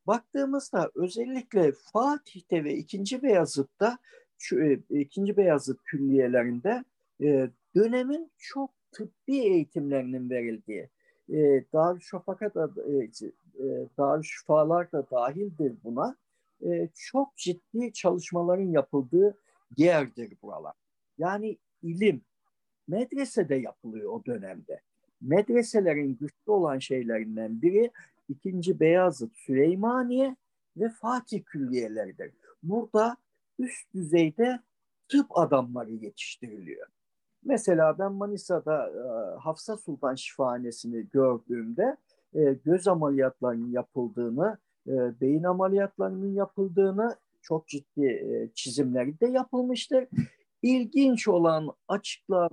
Baktığımızda 0.07 0.91
özellikle 0.95 1.71
Fatih'te 1.71 2.63
ve 2.63 2.75
ikinci 2.75 3.23
Beyazıt'ta 3.23 3.97
şu, 4.37 4.59
e, 4.63 4.79
ikinci 4.89 5.37
Beyazıt 5.37 5.83
külliyelerinde 5.83 6.83
e, 7.21 7.49
dönemin 7.75 8.31
çok 8.37 8.71
tıbbi 8.91 9.37
eğitimlerinin 9.37 10.29
verildiği, 10.29 10.89
e, 11.29 11.63
Darüşşafaka 11.73 12.53
da 12.53 12.69
Darüşşifalar 13.97 14.91
da 14.91 15.09
dahildir 15.11 15.73
buna. 15.83 16.15
Çok 16.95 17.37
ciddi 17.37 17.93
çalışmaların 17.93 18.71
yapıldığı 18.71 19.37
yerdir 19.77 20.33
buralar. 20.41 20.73
Yani 21.17 21.57
ilim 21.83 22.21
medresede 22.87 23.55
yapılıyor 23.55 24.13
o 24.13 24.25
dönemde. 24.25 24.81
Medreselerin 25.21 26.17
güçlü 26.17 26.51
olan 26.51 26.79
şeylerinden 26.79 27.61
biri 27.61 27.91
ikinci 28.29 28.79
Beyazıt, 28.79 29.35
Süleymaniye 29.35 30.35
ve 30.77 30.89
Fatih 30.89 31.43
külliyeleridir. 31.45 32.33
Burada 32.63 33.17
üst 33.59 33.93
düzeyde 33.93 34.59
tıp 35.07 35.37
adamları 35.37 35.91
yetiştiriliyor. 35.91 36.87
Mesela 37.43 37.99
ben 37.99 38.11
Manisa'da 38.11 38.87
e, 38.89 39.39
Hafsa 39.39 39.77
Sultan 39.77 40.15
Şifahanesi'ni 40.15 41.09
gördüğümde 41.09 41.97
e, 42.33 42.53
göz 42.53 42.87
ameliyatlarının 42.87 43.71
yapıldığını, 43.71 44.57
e, 44.87 45.21
beyin 45.21 45.43
ameliyatlarının 45.43 46.33
yapıldığını 46.33 47.15
çok 47.41 47.67
ciddi 47.67 48.05
e, 48.05 48.49
çizimleri 48.53 49.19
de 49.19 49.27
yapılmıştır. 49.27 50.07
İlginç 50.61 51.27
olan 51.27 51.69
açıkla, 51.87 52.49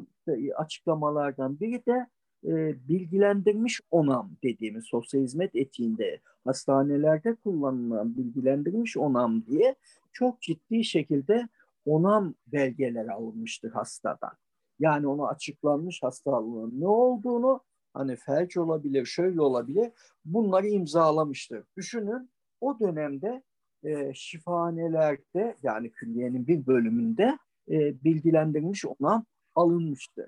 açıklamalardan 0.56 1.61
biri 1.61 1.87
de 1.87 2.06
e, 2.46 2.74
bilgilendirmiş 2.88 3.81
onam 3.90 4.31
dediğimiz 4.42 4.85
sosyal 4.85 5.22
hizmet 5.22 5.57
etiğinde 5.57 6.20
hastanelerde 6.44 7.35
kullanılan 7.35 8.16
bilgilendirmiş 8.16 8.96
onam 8.96 9.46
diye 9.46 9.74
çok 10.12 10.42
ciddi 10.42 10.85
şekilde 10.85 11.48
onam 11.87 12.35
belgeleri 12.46 13.12
alınmıştır 13.12 13.70
hastadan. 13.70 14.33
Yani 14.78 15.07
ona 15.07 15.26
açıklanmış 15.28 16.02
hastalığın 16.02 16.81
ne 16.81 16.88
olduğunu 16.88 17.61
hani 17.94 18.16
felç 18.16 18.57
olabilir, 18.57 19.07
şöyle 19.07 19.40
olabilir 19.40 19.90
bunları 20.24 20.68
imzalamıştır. 20.68 21.64
Düşünün 21.76 22.31
o 22.61 22.81
dönemde 22.81 23.42
e, 23.85 24.14
şifahanelerde 24.14 25.57
yani 25.62 25.90
külliyenin 25.90 26.46
bir 26.46 26.66
bölümünde 26.66 27.38
e, 27.70 28.05
bilgilendirilmiş 28.05 28.85
onam 28.85 29.24
alınmıştır. 29.55 30.26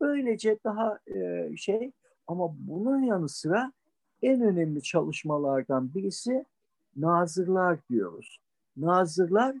Böylece 0.00 0.58
daha 0.64 0.98
e, 1.06 1.50
şey 1.56 1.92
ama 2.26 2.54
bunun 2.58 3.02
yanı 3.02 3.28
sıra 3.28 3.72
en 4.22 4.40
önemli 4.40 4.82
çalışmalardan 4.82 5.94
birisi 5.94 6.44
nazırlar 6.96 7.78
diyoruz. 7.90 8.38
Nazırlar 8.76 9.56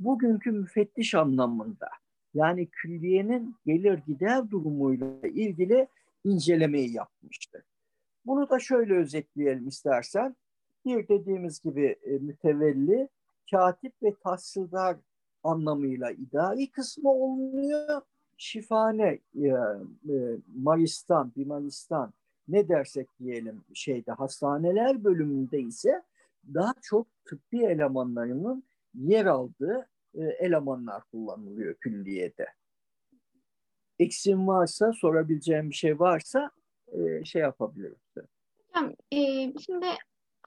bugünkü 0.00 0.52
müfettiş 0.52 1.14
anlamında 1.14 1.88
yani 2.34 2.66
külliyenin 2.66 3.56
gelir 3.66 3.98
gider 4.06 4.50
durumuyla 4.50 5.06
ilgili 5.22 5.88
incelemeyi 6.24 6.92
yapmıştır. 6.92 7.62
Bunu 8.26 8.50
da 8.50 8.58
şöyle 8.58 8.94
özetleyelim 8.94 9.68
istersen. 9.68 10.36
Bir 10.84 11.08
dediğimiz 11.08 11.60
gibi 11.60 11.96
e, 12.02 12.10
mütevelli, 12.10 13.08
katip 13.50 13.92
ve 14.02 14.14
tahsildar 14.14 14.96
anlamıyla 15.42 16.10
idari 16.10 16.70
kısmı 16.70 17.10
olunuyor 17.10 18.02
şifane 18.38 19.18
e, 19.34 19.46
e, 19.46 20.38
Maristan, 20.56 21.32
Bimaristan 21.36 22.12
ne 22.48 22.68
dersek 22.68 23.18
diyelim 23.18 23.64
şeyde 23.74 24.12
hastaneler 24.12 25.04
bölümünde 25.04 25.60
ise 25.60 26.02
daha 26.54 26.74
çok 26.82 27.06
tıbbi 27.24 27.64
elemanlarının 27.64 28.64
yer 28.94 29.26
aldığı 29.26 29.88
e, 30.14 30.24
elemanlar 30.24 31.02
kullanılıyor 31.04 31.74
külliyede. 31.74 32.46
Eksim 33.98 34.48
varsa, 34.48 34.92
sorabileceğim 34.92 35.70
bir 35.70 35.74
şey 35.74 35.98
varsa 35.98 36.50
e, 36.92 37.24
şey 37.24 37.42
yapabilirim. 37.42 37.96
Hocam, 38.68 38.94
e, 39.12 39.18
şimdi 39.58 39.86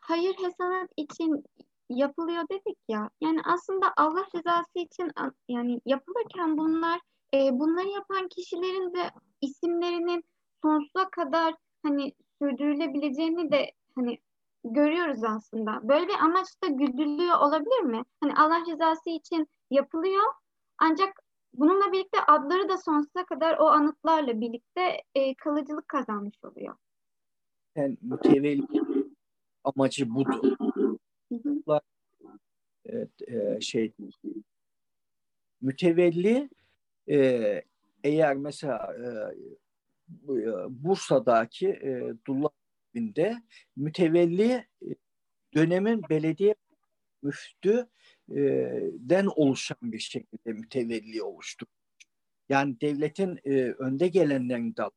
hayır 0.01 0.33
hesanat 0.33 0.89
için 0.97 1.43
yapılıyor 1.89 2.43
dedik 2.51 2.77
ya. 2.87 3.09
Yani 3.21 3.39
aslında 3.45 3.93
Allah 3.97 4.25
rızası 4.35 4.79
için 4.79 5.11
yani 5.47 5.81
yapılırken 5.85 6.57
bunlar 6.57 7.01
e, 7.33 7.59
bunları 7.59 7.87
yapan 7.87 8.27
kişilerin 8.27 8.93
de 8.93 9.11
isimlerinin 9.41 10.23
sonsuza 10.61 11.09
kadar 11.09 11.55
hani 11.83 12.13
sürdürülebileceğini 12.41 13.51
de 13.51 13.71
hani 13.95 14.17
görüyoruz 14.63 15.23
aslında. 15.23 15.89
Böyle 15.89 16.07
bir 16.07 16.13
amaçta 16.13 16.67
güdülüyor 16.67 17.39
olabilir 17.39 17.81
mi? 17.81 18.03
Hani 18.21 18.33
Allah 18.35 18.65
rızası 18.71 19.09
için 19.09 19.47
yapılıyor 19.71 20.23
ancak 20.77 21.23
bununla 21.53 21.91
birlikte 21.91 22.17
adları 22.27 22.69
da 22.69 22.77
sonsuza 22.77 23.25
kadar 23.25 23.57
o 23.57 23.65
anıtlarla 23.65 24.41
birlikte 24.41 25.03
e, 25.15 25.35
kalıcılık 25.35 25.87
kazanmış 25.87 26.43
oluyor. 26.43 26.75
Yani 27.75 27.97
mütevelli 28.01 28.67
amacı 29.63 30.15
budur. 30.15 30.55
Evet, 32.85 33.21
e, 33.27 33.61
şey 33.61 33.93
mütevelli 35.61 36.49
e, 37.11 37.61
eğer 38.03 38.35
mesela 38.35 38.95
e, 38.97 39.07
e 40.33 40.45
Bursa'daki 40.69 41.67
e, 41.67 42.13
Dullah 42.27 42.49
evinde 42.95 43.41
mütevelli 43.75 44.51
e, 44.51 44.87
dönemin 45.55 46.01
belediye 46.09 46.55
müftü 47.21 47.87
e, 48.29 48.41
den 48.93 49.25
oluşan 49.35 49.77
bir 49.81 49.99
şekilde 49.99 50.53
mütevelli 50.53 51.23
oluştu. 51.23 51.65
Yani 52.49 52.81
devletin 52.81 53.39
e, 53.45 53.51
önde 53.71 54.07
gelenlerinden 54.07 54.89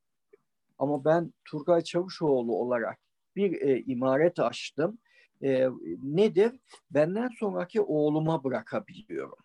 ama 0.79 1.05
ben 1.05 1.33
Turgay 1.45 1.83
Çavuşoğlu 1.83 2.57
olarak 2.57 2.99
bir 3.37 3.61
e, 3.61 3.81
imaret 3.81 4.39
açtım. 4.39 4.99
E, 5.43 5.69
nedir? 6.03 6.61
Benden 6.91 7.29
sonraki 7.39 7.81
oğluma 7.81 8.45
bırakabiliyorum. 8.45 9.39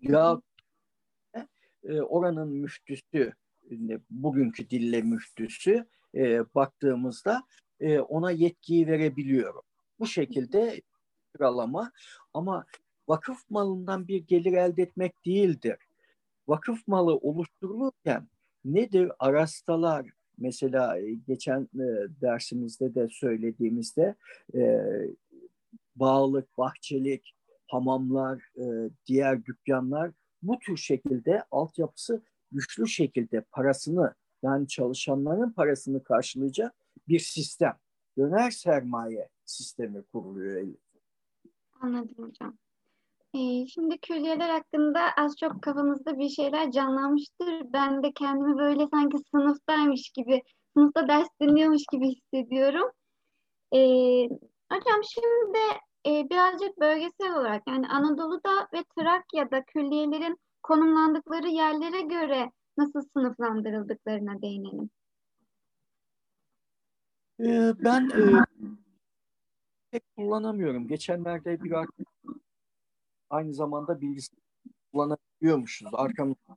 Ya 0.00 0.40
e, 1.84 2.00
oranın 2.00 2.48
müftüsü 2.48 3.32
bugünkü 4.10 4.70
dille 4.70 5.02
müftüsü 5.02 5.86
e, 6.14 6.54
baktığımızda 6.54 7.42
e, 7.80 7.98
ona 7.98 8.30
yetkiyi 8.30 8.86
verebiliyorum. 8.86 9.62
Bu 9.98 10.06
şekilde 10.06 10.82
sıralama 11.32 11.92
ama 12.34 12.64
vakıf 13.08 13.50
malından 13.50 14.08
bir 14.08 14.26
gelir 14.26 14.52
elde 14.52 14.82
etmek 14.82 15.26
değildir. 15.26 15.76
Vakıf 16.48 16.88
malı 16.88 17.16
oluşturulurken 17.16 18.28
nedir? 18.64 19.12
Arastalar 19.18 20.10
mesela 20.38 20.98
e, 20.98 21.14
geçen 21.14 21.62
e, 21.62 21.86
dersimizde 22.20 22.94
de 22.94 23.08
söylediğimizde 23.10 24.14
e, 24.54 24.80
bağlık, 25.96 26.58
bahçelik, 26.58 27.34
hamamlar, 27.66 28.42
e, 28.56 28.90
diğer 29.06 29.44
dükkanlar 29.44 30.10
bu 30.42 30.58
tür 30.58 30.76
şekilde 30.76 31.44
altyapısı 31.50 32.22
güçlü 32.52 32.88
şekilde 32.88 33.40
parasını 33.40 34.14
yani 34.42 34.68
çalışanların 34.68 35.52
parasını 35.52 36.02
karşılayacak 36.02 36.74
bir 37.08 37.18
sistem. 37.18 37.76
Döner 38.18 38.50
sermaye 38.50 39.28
sistemi 39.44 40.02
kuruluyor. 40.02 40.68
Anladım 41.80 42.28
hocam. 42.28 42.58
Ee, 43.34 43.66
şimdi 43.66 43.98
külliyeler 43.98 44.50
hakkında 44.50 45.00
az 45.16 45.36
çok 45.36 45.62
kafamızda 45.62 46.18
bir 46.18 46.28
şeyler 46.28 46.70
canlanmıştır. 46.70 47.72
Ben 47.72 48.02
de 48.02 48.12
kendimi 48.12 48.58
böyle 48.58 48.86
sanki 48.94 49.16
sınıftaymış 49.30 50.10
gibi, 50.10 50.42
sınıfta 50.76 51.08
ders 51.08 51.28
dinliyormuş 51.40 51.82
gibi 51.92 52.08
hissediyorum. 52.08 52.90
Ee, 53.74 53.78
hocam 54.72 55.00
şimdi 55.04 55.58
e, 56.06 56.30
birazcık 56.30 56.80
bölgesel 56.80 57.36
olarak 57.36 57.62
yani 57.68 57.88
Anadolu'da 57.88 58.68
ve 58.74 58.84
Trakya'da 58.98 59.64
külliyelerin 59.64 60.38
konumlandıkları 60.62 61.48
yerlere 61.48 62.00
göre 62.00 62.50
nasıl 62.78 63.02
sınıflandırıldıklarına 63.16 64.42
değinelim. 64.42 64.90
Ee, 67.40 67.72
ben 67.84 68.10
e, 68.10 68.22
pek 69.90 70.02
kullanamıyorum. 70.16 70.88
Geçenlerde 70.88 71.62
bir 71.64 71.74
aynı 73.30 73.54
zamanda 73.54 74.00
bilgisayar 74.00 74.40
kullanabiliyormuşuz. 74.92 75.88
Arkamızda 75.92 76.56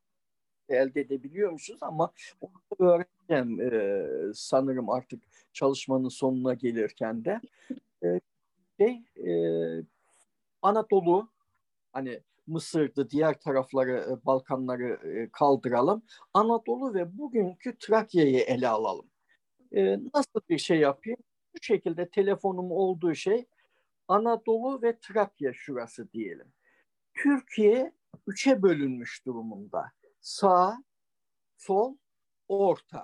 elde 0.69 1.01
edebiliyormuşuz 1.01 1.83
ama 1.83 2.11
onu 2.41 2.51
öğreneceğim 2.79 3.61
e, 3.61 4.07
sanırım 4.33 4.89
artık 4.89 5.23
çalışmanın 5.53 6.09
sonuna 6.09 6.53
gelirken 6.53 7.25
de. 7.25 7.41
E, 8.03 8.19
şey, 8.79 9.03
e, 9.17 9.33
Anadolu 10.61 11.31
hani 11.93 12.21
Mısır'dı, 12.47 13.09
diğer 13.09 13.39
tarafları, 13.39 13.91
e, 14.11 14.25
Balkanları 14.25 15.09
e, 15.17 15.29
kaldıralım. 15.31 16.03
Anadolu 16.33 16.93
ve 16.93 17.17
bugünkü 17.17 17.77
Trakya'yı 17.77 18.39
ele 18.39 18.67
alalım. 18.67 19.11
E, 19.71 19.97
nasıl 20.15 20.41
bir 20.49 20.57
şey 20.57 20.79
yapayım? 20.79 21.17
Bu 21.55 21.57
şekilde 21.61 22.09
telefonum 22.09 22.71
olduğu 22.71 23.15
şey 23.15 23.45
Anadolu 24.07 24.81
ve 24.81 24.99
Trakya 24.99 25.53
şurası 25.53 26.11
diyelim. 26.13 26.53
Türkiye 27.13 27.93
üçe 28.27 28.61
bölünmüş 28.63 29.25
durumunda. 29.25 29.91
Sağ, 30.21 30.83
sol, 31.57 31.97
orta. 32.47 33.03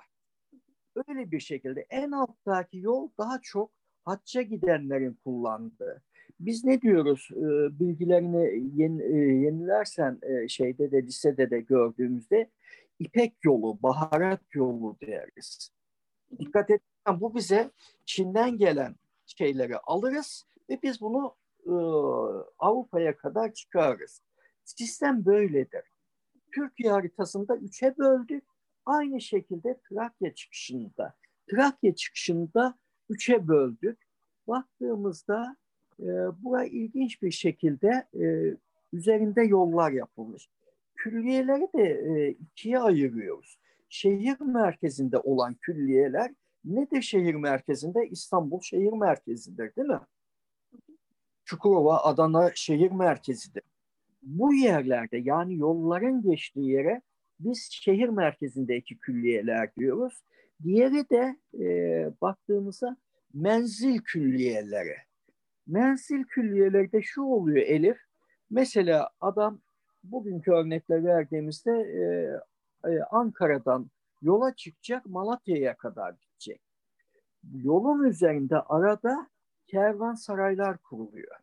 Öyle 0.95 1.31
bir 1.31 1.39
şekilde 1.39 1.85
en 1.89 2.11
alttaki 2.11 2.77
yol 2.77 3.09
daha 3.17 3.39
çok 3.41 3.71
hacca 4.09 4.41
gidenlerin 4.41 5.17
kullandığı. 5.23 6.01
Biz 6.39 6.65
ne 6.65 6.81
diyoruz? 6.81 7.29
E, 7.31 7.79
bilgilerini 7.79 8.47
e, 9.01 9.17
yenilersen 9.17 10.19
e, 10.21 10.47
şeyde 10.47 10.91
de 10.91 11.03
lisede 11.03 11.49
de 11.49 11.59
gördüğümüzde 11.59 12.49
İpek 12.99 13.33
yolu, 13.43 13.83
baharat 13.83 14.41
yolu 14.53 14.97
deriz. 15.01 15.71
Dikkat 16.39 16.69
et, 16.69 16.81
bu 17.19 17.35
bize 17.35 17.71
Çin'den 18.05 18.57
gelen 18.57 18.95
şeyleri 19.25 19.77
alırız 19.77 20.45
ve 20.69 20.79
biz 20.83 21.01
bunu 21.01 21.35
e, 21.65 21.73
Avrupa'ya 22.59 23.17
kadar 23.17 23.53
çıkarırız. 23.53 24.21
Sistem 24.65 25.25
böyledir. 25.25 25.83
Türkiye 26.51 26.91
haritasında 26.91 27.57
üçe 27.57 27.97
böldük. 27.97 28.43
Aynı 28.85 29.21
şekilde 29.21 29.79
Trakya 29.89 30.33
çıkışında. 30.33 31.13
Trakya 31.51 31.95
çıkışında 31.95 32.77
üçe 33.09 33.47
böldük. 33.47 33.97
Baktığımızda 34.47 35.57
e, 35.99 36.05
bura 36.43 36.65
ilginç 36.65 37.21
bir 37.21 37.31
şekilde 37.31 38.07
e, 38.21 38.55
üzerinde 38.93 39.41
yollar 39.41 39.91
yapılmış. 39.91 40.49
Külliyeleri 40.95 41.67
de 41.75 41.83
e, 41.83 42.29
ikiye 42.29 42.79
ayırıyoruz. 42.79 43.59
Şehir 43.89 44.41
merkezinde 44.41 45.17
olan 45.17 45.53
külliyeler 45.53 46.31
ne 46.65 46.91
de 46.91 47.01
şehir 47.01 47.35
merkezinde? 47.35 48.07
İstanbul 48.07 48.61
şehir 48.61 48.93
merkezidir 48.93 49.75
değil 49.75 49.87
mi? 49.87 49.99
Çukurova, 51.45 52.03
Adana 52.03 52.51
şehir 52.55 52.91
merkezidir. 52.91 53.63
Bu 54.21 54.53
yerlerde 54.53 55.17
yani 55.17 55.57
yolların 55.57 56.21
geçtiği 56.21 56.69
yere 56.69 57.01
biz 57.39 57.69
şehir 57.71 58.09
merkezindeki 58.09 58.97
külliyeler 58.97 59.75
diyoruz. 59.75 60.23
Diğeri 60.63 61.09
de 61.09 61.37
e, 61.59 61.67
baktığımızda 62.21 62.97
menzil 63.33 63.99
külliyeleri. 63.99 64.95
Menzil 65.67 66.23
külliyelerde 66.23 67.01
şu 67.01 67.21
oluyor 67.21 67.65
Elif. 67.65 67.97
Mesela 68.49 69.09
adam 69.21 69.59
bugünkü 70.03 70.51
örnekle 70.51 71.03
verdiğimizde 71.03 71.71
e, 71.71 72.01
e, 72.89 72.99
Ankara'dan 73.11 73.89
yola 74.21 74.55
çıkacak 74.55 75.05
Malatya'ya 75.05 75.77
kadar 75.77 76.11
gidecek. 76.11 76.61
Yolun 77.53 78.03
üzerinde 78.03 78.59
arada 78.59 79.29
kervansaraylar 79.67 80.77
kuruluyor. 80.77 81.35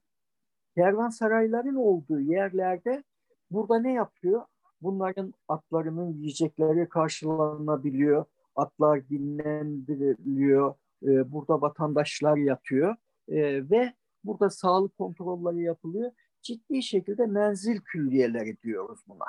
Kervansarayların 0.75 1.75
olduğu 1.75 2.21
yerlerde 2.21 3.03
burada 3.51 3.79
ne 3.79 3.93
yapıyor? 3.93 4.43
Bunların 4.83 5.35
atlarının 5.49 6.13
yiyecekleri 6.13 6.89
karşılanabiliyor. 6.89 8.25
Atlar 8.57 9.09
dinlendiriliyor. 9.09 10.75
Ee, 11.03 11.33
burada 11.33 11.61
vatandaşlar 11.61 12.37
yatıyor. 12.37 12.97
Ee, 13.29 13.71
ve 13.71 13.93
burada 14.25 14.51
sağlık 14.51 14.99
kontrolleri 14.99 15.63
yapılıyor. 15.63 16.13
Ciddi 16.43 16.83
şekilde 16.83 17.27
menzil 17.27 17.81
külliyeleri 17.81 18.57
diyoruz 18.63 19.01
buna. 19.09 19.27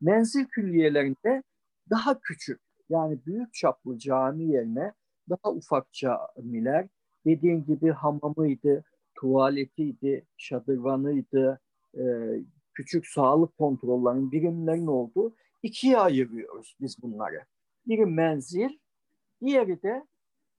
Menzil 0.00 0.44
külliyelerinde 0.44 1.42
daha 1.90 2.20
küçük 2.20 2.60
yani 2.88 3.18
büyük 3.26 3.54
çaplı 3.54 3.98
cami 3.98 4.44
yerine 4.44 4.92
daha 5.28 5.52
ufak 5.52 5.92
camiler 5.92 6.88
dediğin 7.26 7.64
gibi 7.64 7.90
hamamıydı, 7.90 8.84
tuvaletiydi, 9.14 10.26
şadırvanıydı, 10.36 11.60
e, 11.98 12.04
küçük 12.74 13.06
sağlık 13.06 13.58
kontrollerinin 13.58 14.32
birimlerin 14.32 14.86
olduğu 14.86 15.34
ikiye 15.62 15.98
ayırıyoruz 15.98 16.76
biz 16.80 17.02
bunları. 17.02 17.44
Biri 17.86 18.06
menzil, 18.06 18.70
diğeri 19.40 19.82
de 19.82 20.06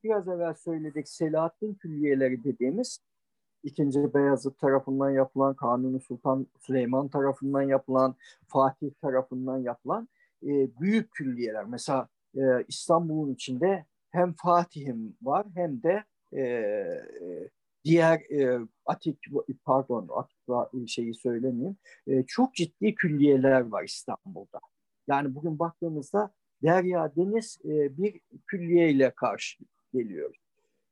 biraz 0.04 0.28
evvel 0.28 0.54
söyledik 0.54 1.10
Selahattin 1.10 1.74
külliyeleri 1.74 2.44
dediğimiz 2.44 3.00
ikinci 3.64 4.14
Beyazıt 4.14 4.60
tarafından 4.60 5.10
yapılan, 5.10 5.56
Kanuni 5.56 6.00
Sultan 6.00 6.48
Süleyman 6.60 7.08
tarafından 7.08 7.62
yapılan, 7.62 8.16
Fatih 8.48 8.92
tarafından 9.02 9.58
yapılan 9.58 10.10
e, 10.44 10.80
büyük 10.80 11.12
külliyeler. 11.12 11.66
Mesela 11.66 12.08
e, 12.36 12.42
İstanbul'un 12.68 13.34
içinde 13.34 13.86
hem 14.10 14.34
Fatih'im 14.34 15.18
var 15.22 15.46
hem 15.56 15.84
de 15.84 16.04
e, 16.38 16.86
diğer 17.86 18.20
e, 18.20 18.60
atik 18.86 19.20
pardon 19.66 20.10
atik 20.16 20.90
şeyi 20.90 21.14
söylemeyeyim 21.14 21.78
e, 22.08 22.24
çok 22.24 22.56
ciddi 22.56 22.96
külliyeler 22.96 23.62
var 23.62 23.84
İstanbul'da. 23.84 24.60
Yani 25.08 25.36
bugün 25.36 25.60
baktığımızda 25.60 26.32
Derya 26.64 27.16
Deniz 27.16 27.60
e, 27.66 27.98
bir 27.98 28.20
külliye 28.48 28.90
ile 28.90 29.12
karşı 29.12 29.64
geliyor. 29.94 30.36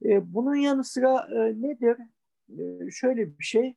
E, 0.05 0.33
bunun 0.33 0.55
yanı 0.55 0.83
sıra 0.83 1.27
e, 1.31 1.61
nedir? 1.61 1.97
E, 2.49 2.91
şöyle 2.91 3.39
bir 3.39 3.43
şey. 3.43 3.67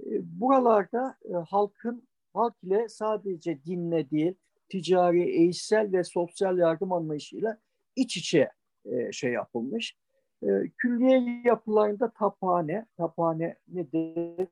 E, 0.00 0.40
buralarda 0.40 1.18
e, 1.24 1.32
halkın 1.32 2.08
halk 2.34 2.54
ile 2.62 2.88
sadece 2.88 3.64
dinle 3.64 4.10
değil 4.10 4.34
ticari, 4.68 5.22
eğitsel 5.22 5.92
ve 5.92 6.04
sosyal 6.04 6.58
yardım 6.58 6.92
anlayışıyla 6.92 7.58
iç 7.96 8.16
içe 8.16 8.50
e, 8.84 9.12
şey 9.12 9.32
yapılmış. 9.32 9.96
E, 10.42 10.48
külliye 10.76 11.42
yapılarında 11.44 12.10
taphane, 12.10 12.86
taphane 12.96 13.56
nedir? 13.68 14.48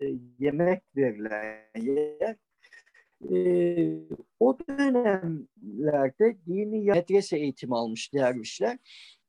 E, 0.00 0.06
yemek 0.38 0.82
verilen 0.96 1.58
yer. 1.76 2.36
E, 3.24 3.36
o 4.40 4.58
dönemlerde 4.68 6.36
dini 6.46 6.84
medrese 6.84 7.38
eğitimi 7.38 7.76
almış 7.76 8.14
dervişler 8.14 8.78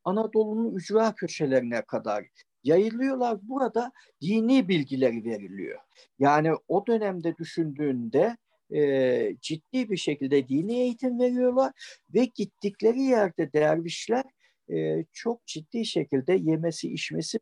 Anadolu'nun 0.04 0.76
ücra 0.76 1.16
köşelerine 1.16 1.82
kadar 1.82 2.26
yayılıyorlar. 2.64 3.38
Burada 3.42 3.92
dini 4.22 4.68
bilgileri 4.68 5.26
veriliyor. 5.26 5.80
Yani 6.20 6.52
o 6.68 6.88
dönemde 6.88 7.38
düşündüğünde 7.38 8.38
e, 8.74 9.36
ciddi 9.42 9.90
bir 9.90 9.98
şekilde 9.98 10.48
dini 10.48 10.80
eğitim 10.80 11.20
veriyorlar 11.20 11.72
ve 12.14 12.26
gittikleri 12.26 13.02
yerde 13.02 13.54
dervişler 13.54 14.24
e, 14.72 15.06
çok 15.12 15.46
ciddi 15.46 15.86
şekilde 15.86 16.34
yemesi 16.34 16.94
içmesi 16.94 17.40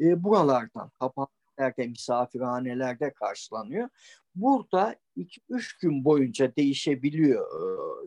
e, 0.00 0.24
buralardan, 0.24 0.90
kapanelerde, 1.56 1.86
misafirhanelerde 1.86 3.12
karşılanıyor. 3.12 3.88
Burada 4.34 4.96
2-3 5.16 5.80
gün 5.80 6.04
boyunca 6.04 6.56
değişebiliyor 6.56 7.46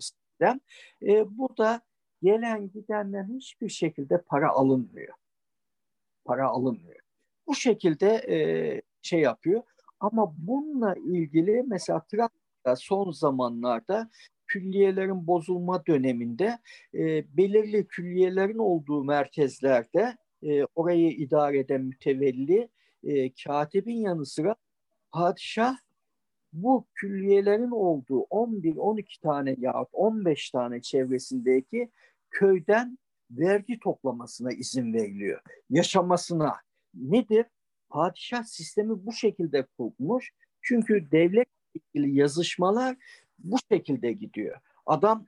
sistem. 0.02 0.60
E, 1.02 1.38
burada 1.38 1.82
gelen 2.24 2.72
gidenden 2.72 3.28
hiçbir 3.38 3.70
şekilde 3.70 4.22
para 4.22 4.50
alınmıyor. 4.50 5.14
Para 6.26 6.48
alınmıyor. 6.48 7.00
Bu 7.48 7.56
şekilde 7.56 8.08
e, 8.08 8.38
şey 9.02 9.20
yapıyor. 9.20 9.64
Ama 10.00 10.34
bununla 10.38 10.96
ilgili 10.96 11.64
mesela 11.68 12.06
Trakya'da 12.06 12.76
son 12.76 13.12
zamanlarda 13.12 14.10
külliyelerin 14.48 15.28
bozulma 15.28 15.86
döneminde 15.86 16.60
e, 16.94 17.38
belirli 17.38 17.88
külliyelerin 17.88 18.58
olduğu 18.58 19.04
merkezlerde 19.04 20.18
e, 20.44 20.66
orayı 20.76 21.12
idare 21.12 21.60
eden 21.60 21.82
mütevelli 21.82 22.70
e, 23.04 23.34
katibin 23.34 23.98
yanı 23.98 24.26
sıra 24.26 24.56
padişah 25.12 25.78
bu 26.54 26.86
külliyelerin 26.94 27.72
olduğu 27.72 28.20
11-12 28.20 29.22
tane 29.22 29.56
yahut 29.60 29.90
15 29.94 30.52
tane 30.52 30.82
çevresindeki 30.82 31.92
köyden 32.32 32.98
vergi 33.32 33.80
toplamasına 33.80 34.52
izin 34.52 34.94
veriliyor. 34.94 35.42
Yaşamasına. 35.70 36.56
Nedir? 36.94 37.46
Padişah 37.90 38.44
sistemi 38.44 39.06
bu 39.06 39.14
şekilde 39.14 39.68
kurmuş. 39.78 40.34
Çünkü 40.62 41.12
devlet 41.12 41.48
ilgili 41.74 42.16
yazışmalar 42.16 42.98
bu 43.40 43.58
şekilde 43.72 44.12
gidiyor. 44.12 44.60
Adam 44.86 45.26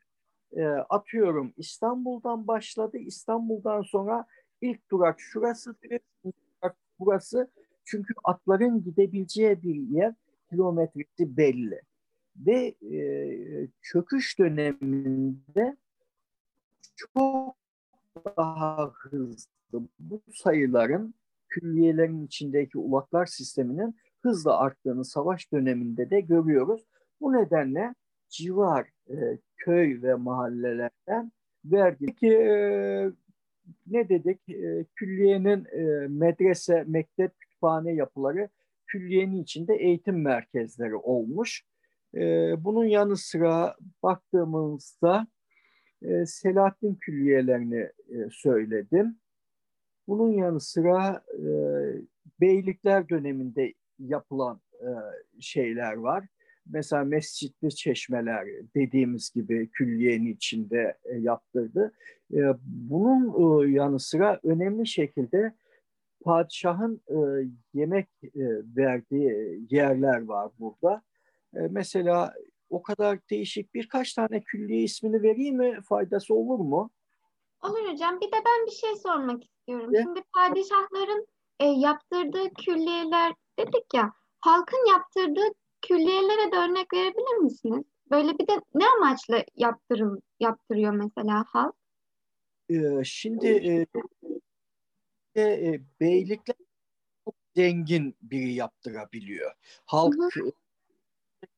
e, 0.51 0.63
atıyorum 0.65 1.53
İstanbul'dan 1.57 2.47
başladı. 2.47 2.97
İstanbul'dan 2.97 3.81
sonra 3.81 4.25
ilk 4.61 4.91
durak 4.91 5.19
şurası, 5.19 5.75
burası. 6.99 7.51
Çünkü 7.85 8.13
atların 8.23 8.83
gidebileceği 8.83 9.63
bir 9.63 9.75
yer 9.75 10.13
kilometresi 10.49 11.37
belli. 11.37 11.81
Ve 12.35 12.75
e, 12.95 13.67
çöküş 13.81 14.39
döneminde 14.39 15.77
çok 16.95 17.55
daha 18.37 18.91
hızlı 18.93 19.89
bu 19.99 20.21
sayıların 20.33 21.13
külliyelerin 21.49 22.25
içindeki 22.25 22.77
ulaklar 22.77 23.25
sisteminin 23.25 23.95
hızla 24.21 24.57
arttığını 24.57 25.05
savaş 25.05 25.51
döneminde 25.51 26.09
de 26.09 26.19
görüyoruz. 26.19 26.85
Bu 27.21 27.33
nedenle 27.33 27.95
civar 28.29 28.87
e, 29.09 29.37
köy 29.57 30.01
ve 30.01 30.15
mahallelerden 30.15 31.31
vergi. 31.65 32.05
Peki 32.05 32.33
e, 32.33 33.11
ne 33.87 34.09
dedik? 34.09 34.49
E, 34.49 34.85
külliyenin 34.95 35.65
e, 35.65 36.07
medrese, 36.07 36.83
mektep, 36.87 37.39
kütüphane 37.39 37.93
yapıları 37.93 38.49
külliyenin 38.87 39.43
içinde 39.43 39.75
eğitim 39.75 40.21
merkezleri 40.21 40.95
olmuş. 40.95 41.63
E, 42.15 42.19
bunun 42.63 42.85
yanı 42.85 43.17
sıra 43.17 43.75
baktığımızda 44.03 45.27
e, 46.01 46.25
Selahattin 46.25 46.95
külliyelerini 46.95 47.89
e, 48.09 48.29
söyledim. 48.31 49.15
Bunun 50.07 50.31
yanı 50.31 50.59
sıra 50.59 51.23
e, 51.33 51.49
beylikler 52.41 53.09
döneminde 53.09 53.73
yapılan 53.99 54.61
e, 54.81 54.89
şeyler 55.39 55.93
var. 55.93 56.27
Mesela 56.69 57.03
mescitli 57.03 57.75
çeşmeler 57.75 58.47
dediğimiz 58.75 59.31
gibi 59.31 59.69
külliyenin 59.71 60.33
içinde 60.33 60.97
e, 61.03 61.17
yaptırdı. 61.17 61.93
E, 62.33 62.41
bunun 62.63 63.63
e, 63.63 63.71
yanı 63.71 63.99
sıra 63.99 64.39
önemli 64.43 64.87
şekilde 64.87 65.53
padişahın 66.23 67.01
yemek 67.73 68.07
verdiği 68.77 69.61
yerler 69.69 70.25
var 70.25 70.51
burada. 70.59 71.01
Mesela 71.53 72.33
o 72.69 72.81
kadar 72.81 73.19
değişik 73.29 73.73
birkaç 73.73 74.13
tane 74.13 74.41
külliye 74.41 74.83
ismini 74.83 75.23
vereyim 75.23 75.57
mi? 75.57 75.79
Faydası 75.89 76.33
olur 76.33 76.59
mu? 76.59 76.89
Olur 77.63 77.91
hocam. 77.91 78.21
Bir 78.21 78.27
de 78.27 78.37
ben 78.45 78.65
bir 78.65 78.71
şey 78.71 78.95
sormak 78.95 79.43
istiyorum. 79.43 79.93
Ne? 79.93 80.01
Şimdi 80.01 80.21
padişahların 80.35 81.27
e, 81.59 81.65
yaptırdığı 81.65 82.53
külliyeler 82.53 83.33
dedik 83.59 83.93
ya. 83.93 84.13
Halkın 84.39 84.89
yaptırdığı 84.89 85.53
külliyelere 85.81 86.51
de 86.51 86.55
örnek 86.55 86.93
verebilir 86.93 87.37
misiniz? 87.37 87.83
Böyle 88.11 88.39
bir 88.39 88.47
de 88.47 88.61
ne 88.75 88.85
amaçla 88.97 89.45
yaptırıl, 89.55 90.19
yaptırıyor 90.39 90.91
mesela 90.91 91.45
halk? 91.47 91.75
Ee, 92.69 93.03
şimdi 93.03 93.47
e, 95.35 95.41
e, 95.41 95.81
beylikler 95.99 96.55
çok 97.25 97.35
zengin 97.55 98.15
biri 98.21 98.53
yaptırabiliyor. 98.53 99.51
Halk 99.85 100.15
hı 100.15 100.41
hı. 100.41 100.51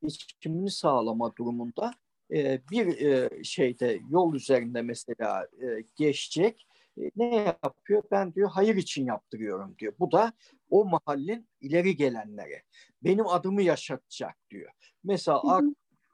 geçimini 0.01 0.71
sağlama 0.71 1.35
durumunda 1.35 1.93
e, 2.31 2.61
bir 2.71 3.05
e, 3.05 3.43
şeyde 3.43 3.99
yol 4.09 4.33
üzerinde 4.33 4.81
mesela 4.81 5.47
e, 5.61 5.83
geçecek 5.95 6.67
ne 7.15 7.55
yapıyor? 7.63 8.03
Ben 8.11 8.33
diyor 8.33 8.49
hayır 8.49 8.75
için 8.75 9.05
yaptırıyorum 9.05 9.75
diyor. 9.79 9.93
Bu 9.99 10.11
da 10.11 10.33
o 10.69 10.85
mahallin 10.85 11.47
ileri 11.61 11.95
gelenleri. 11.95 12.61
Benim 13.03 13.27
adımı 13.27 13.61
yaşatacak 13.61 14.37
diyor. 14.51 14.71
Mesela 15.03 15.41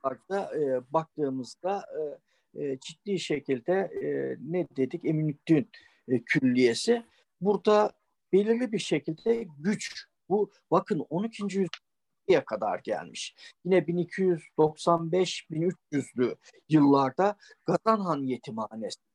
Art'ta 0.03 0.57
e, 0.57 0.93
baktığımızda 0.93 1.85
e, 1.99 2.01
e, 2.63 2.79
ciddi 2.79 3.19
şekilde 3.19 3.73
e, 3.73 4.37
ne 4.39 4.67
dedik 4.77 5.05
Eminüddin 5.05 5.69
e, 6.07 6.23
Külliyesi. 6.23 7.05
Burada 7.41 7.91
belirli 8.33 8.71
bir 8.71 8.79
şekilde 8.79 9.47
güç. 9.59 10.05
Bu 10.29 10.51
bakın 10.71 11.05
12. 11.09 11.43
yüzyıla 11.43 12.45
kadar 12.45 12.79
gelmiş. 12.79 13.35
Yine 13.65 13.77
1295-1300'lü 13.77 16.35
yıllarda 16.69 17.37
Gazanhan 17.65 18.23
Yetimhanesi 18.23 19.06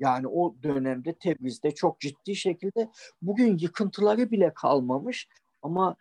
yani 0.00 0.26
o 0.26 0.54
dönemde 0.62 1.12
Tebriz'de 1.12 1.70
çok 1.70 2.00
ciddi 2.00 2.36
şekilde 2.36 2.90
bugün 3.22 3.58
yıkıntıları 3.58 4.30
bile 4.30 4.54
kalmamış 4.54 5.28
ama 5.62 5.96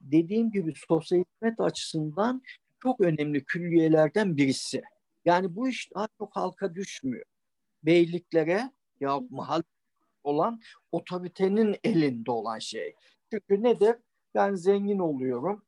dediğim 0.00 0.50
gibi 0.50 0.72
sosyal 0.88 1.24
hizmet 1.24 1.60
açısından 1.60 2.42
çok 2.82 3.00
önemli 3.00 3.44
külliyelerden 3.44 4.36
birisi. 4.36 4.82
Yani 5.24 5.56
bu 5.56 5.68
iş 5.68 5.94
daha 5.94 6.08
çok 6.18 6.36
halka 6.36 6.74
düşmüyor. 6.74 7.24
Beyliklere 7.82 8.70
ya 9.00 9.20
mahal 9.30 9.62
olan 10.24 10.60
otoritenin 10.92 11.76
elinde 11.84 12.30
olan 12.30 12.58
şey. 12.58 12.94
Çünkü 13.30 13.62
nedir? 13.62 13.96
Ben 14.34 14.54
zengin 14.54 14.98
oluyorum. 14.98 15.62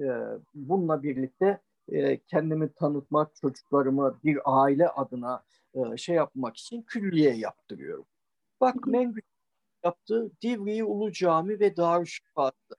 Ee, 0.00 0.08
bununla 0.54 1.02
birlikte 1.02 1.60
e, 1.88 2.18
kendimi 2.18 2.72
tanıtmak, 2.72 3.36
çocuklarımı 3.36 4.20
bir 4.24 4.38
aile 4.44 4.88
adına 4.88 5.44
e, 5.74 5.96
şey 5.96 6.16
yapmak 6.16 6.56
için 6.56 6.82
külliye 6.82 7.34
yaptırıyorum. 7.34 8.06
Bak 8.60 8.86
Mengü 8.86 9.20
yaptığı 9.84 10.30
Divriği 10.42 10.84
Ulu 10.84 11.12
Cami 11.12 11.60
ve 11.60 11.76
Darüşşafaka. 11.76 12.76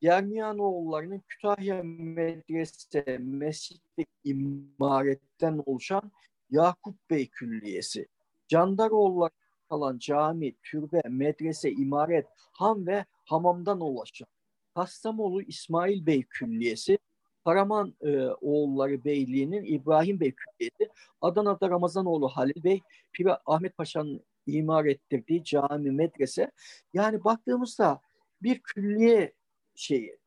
Yermiyanoğullarının 0.00 1.22
Kütahya 1.28 1.82
Medrese 1.82 3.18
Mescid 3.18 3.80
ve 3.98 4.04
imaretten 4.24 5.62
oluşan 5.66 6.12
Yakup 6.50 7.10
Bey 7.10 7.28
Külliyesi. 7.28 8.08
Candaroğulları 8.48 9.30
kalan 9.68 9.98
cami, 9.98 10.54
türbe, 10.62 11.02
medrese, 11.08 11.70
imaret, 11.70 12.26
ham 12.52 12.86
ve 12.86 13.04
hamamdan 13.24 13.80
ulaşan 13.80 14.28
Kastamonu 14.74 15.42
İsmail 15.42 16.06
Bey 16.06 16.22
Külliyesi 16.22 16.98
Karaman 17.44 17.94
e, 18.00 18.26
oğulları 18.26 19.04
Beyliği'nin 19.04 19.64
İbrahim 19.64 20.20
Bey 20.20 20.32
Külliyeti, 20.32 20.88
Adana'da 21.20 21.70
Ramazanoğlu 21.70 22.28
Halil 22.28 22.64
Bey, 22.64 22.80
Piri 23.12 23.32
Ahmet 23.46 23.76
Paşa'nın 23.76 24.20
imar 24.46 24.84
ettirdiği 24.84 25.44
cami, 25.44 25.90
medrese. 25.90 26.50
Yani 26.94 27.24
baktığımızda 27.24 28.00
bir 28.42 28.58
külliye 28.62 29.32
şeyi, 29.74 30.18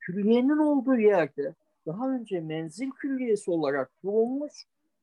külliyenin 0.00 0.58
olduğu 0.58 0.96
yerde 0.96 1.54
daha 1.86 2.10
önce 2.10 2.40
menzil 2.40 2.90
külliyesi 2.90 3.50
olarak 3.50 3.90
kurulmuş 4.02 4.52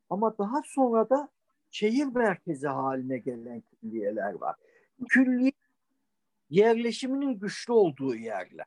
ama 0.10 0.38
daha 0.38 0.62
sonra 0.66 1.10
da 1.10 1.30
şehir 1.72 2.06
merkezi 2.06 2.68
haline 2.68 3.18
gelen 3.18 3.62
külliyeler 3.62 4.34
var. 4.34 4.56
Külliye 5.10 5.52
yerleşiminin 6.50 7.40
güçlü 7.40 7.74
olduğu 7.74 8.16
yerler. 8.16 8.66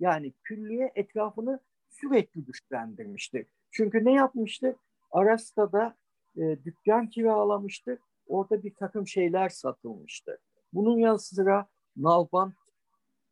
Yani 0.00 0.32
külliye 0.42 0.92
etrafını 0.94 1.60
sürekli 2.00 2.44
güçlendirmiştir. 2.44 3.46
Çünkü 3.70 4.04
ne 4.04 4.12
yapmıştı? 4.12 4.76
Arasta'da 5.10 5.96
e, 6.36 6.64
dükkan 6.64 7.10
kiralamıştı. 7.10 7.98
Orada 8.26 8.62
bir 8.62 8.74
takım 8.74 9.06
şeyler 9.06 9.48
satılmıştı. 9.48 10.38
Bunun 10.72 10.98
yanı 10.98 11.18
sıra 11.18 11.66
nalbant 11.96 12.54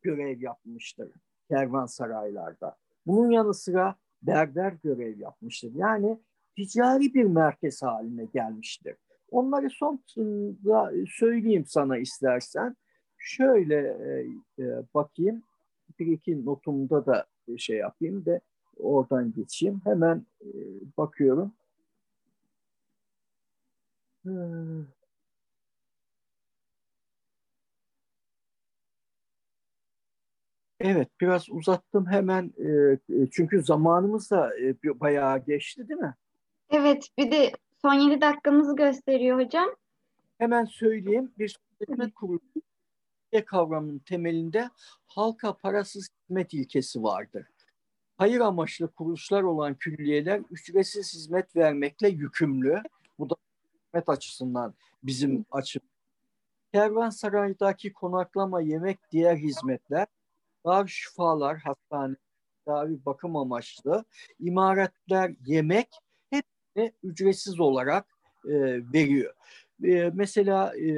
görev 0.01 0.41
yapmıştır 0.41 1.11
kervansaraylarda. 1.49 2.77
Bunun 3.05 3.31
yanı 3.31 3.53
sıra 3.53 3.95
berber 4.21 4.73
görev 4.83 5.19
yapmıştır. 5.19 5.71
Yani 5.75 6.19
ticari 6.55 7.13
bir 7.13 7.23
merkez 7.23 7.83
haline 7.83 8.25
gelmiştir. 8.33 8.95
Onları 9.31 9.69
son 9.69 10.03
söyleyeyim 11.07 11.65
sana 11.67 11.97
istersen. 11.97 12.75
Şöyle 13.17 13.75
e, 13.77 14.63
e, 14.63 14.83
bakayım. 14.93 15.43
Bir 15.99 16.07
iki 16.07 16.45
notumda 16.45 17.05
da 17.05 17.25
şey 17.57 17.77
yapayım 17.77 18.25
da 18.25 18.39
oradan 18.79 19.33
geçeyim. 19.33 19.81
Hemen 19.83 20.25
e, 20.41 20.49
bakıyorum. 20.97 21.53
Hmm. 24.23 24.85
Evet, 30.79 31.09
biraz 31.21 31.49
uzattım 31.49 32.07
hemen 32.07 32.53
e, 33.09 33.27
çünkü 33.31 33.63
zamanımız 33.63 34.31
da 34.31 34.59
e, 34.59 34.75
bayağı 34.83 35.45
geçti 35.45 35.89
değil 35.89 35.99
mi? 35.99 36.15
Evet, 36.69 37.07
bir 37.17 37.31
de 37.31 37.51
son 37.81 37.93
7 37.93 38.21
dakikamızı 38.21 38.75
gösteriyor 38.75 39.39
hocam. 39.39 39.69
Hemen 40.37 40.65
söyleyeyim, 40.65 41.31
bir 41.37 41.57
hizmet 41.81 42.13
kurulu 42.13 42.39
kavramının 43.45 43.99
temelinde 43.99 44.69
halka 45.07 45.57
parasız 45.57 46.09
hizmet 46.29 46.53
ilkesi 46.53 47.03
vardır. 47.03 47.47
Hayır 48.17 48.39
amaçlı 48.39 48.87
kuruluşlar 48.87 49.43
olan 49.43 49.75
külliyeler 49.75 50.41
ücretsiz 50.51 51.13
hizmet 51.13 51.55
vermekle 51.55 52.09
yükümlü. 52.09 52.83
Bu 53.19 53.29
da 53.29 53.35
hizmet 53.87 54.09
açısından 54.09 54.73
bizim 55.03 55.45
açımız. 55.51 55.89
Kervansaray'daki 56.73 57.93
konaklama, 57.93 58.61
yemek, 58.61 58.99
diğer 59.11 59.35
hizmetler 59.35 60.07
dar 60.65 60.87
şifalar, 60.87 61.57
hastane, 61.57 62.15
tedavi 62.65 63.05
bakım 63.05 63.35
amaçlı, 63.35 64.05
imaretler, 64.39 65.35
yemek 65.45 65.89
hepsini 66.29 66.93
ücretsiz 67.03 67.59
olarak 67.59 68.05
e, 68.45 68.53
veriyor. 68.93 69.33
E, 69.83 70.11
mesela 70.13 70.77
e, 70.77 70.95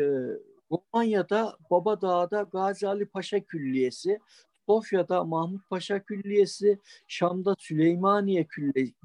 Romanya'da 0.72 1.58
Babadağ'da 1.72 2.42
Gazi 2.42 2.88
Ali 2.88 3.06
Paşa 3.06 3.40
Külliyesi, 3.40 4.20
Sofya'da 4.68 5.24
Mahmut 5.24 5.70
Paşa 5.70 6.04
Külliyesi, 6.04 6.80
Şam'da 7.08 7.56
Süleymaniye 7.60 8.48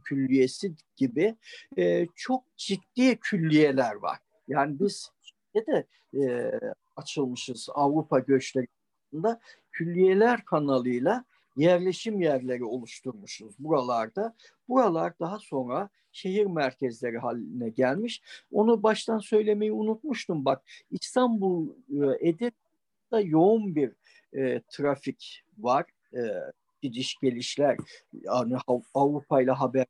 Külliyesi 0.04 0.72
gibi 0.96 1.36
e, 1.78 2.06
çok 2.14 2.44
ciddi 2.56 3.16
külliyeler 3.16 3.94
var. 3.94 4.18
Yani 4.48 4.80
biz 4.80 5.10
de 5.54 5.86
e, 6.14 6.52
açılmışız 6.96 7.68
Avrupa 7.74 8.18
göçlerinde 8.18 9.38
külliyeler 9.72 10.44
kanalıyla 10.44 11.24
yerleşim 11.56 12.20
yerleri 12.20 12.64
oluşturmuşuz 12.64 13.54
buralarda. 13.58 14.34
Buralar 14.68 15.18
daha 15.20 15.38
sonra 15.38 15.88
şehir 16.12 16.46
merkezleri 16.46 17.18
haline 17.18 17.68
gelmiş. 17.68 18.22
Onu 18.52 18.82
baştan 18.82 19.18
söylemeyi 19.18 19.72
unutmuştum. 19.72 20.44
Bak 20.44 20.62
İstanbul 20.90 21.68
e, 21.68 22.28
Edirne'de 22.28 23.20
yoğun 23.20 23.76
bir 23.76 23.92
e, 24.34 24.60
trafik 24.68 25.41
var. 25.58 25.86
E, 26.14 26.20
gidiş 26.82 27.16
gelişler 27.22 27.76
yani 28.12 28.56
Avrupa 28.94 29.42
ile 29.42 29.50
haber 29.50 29.86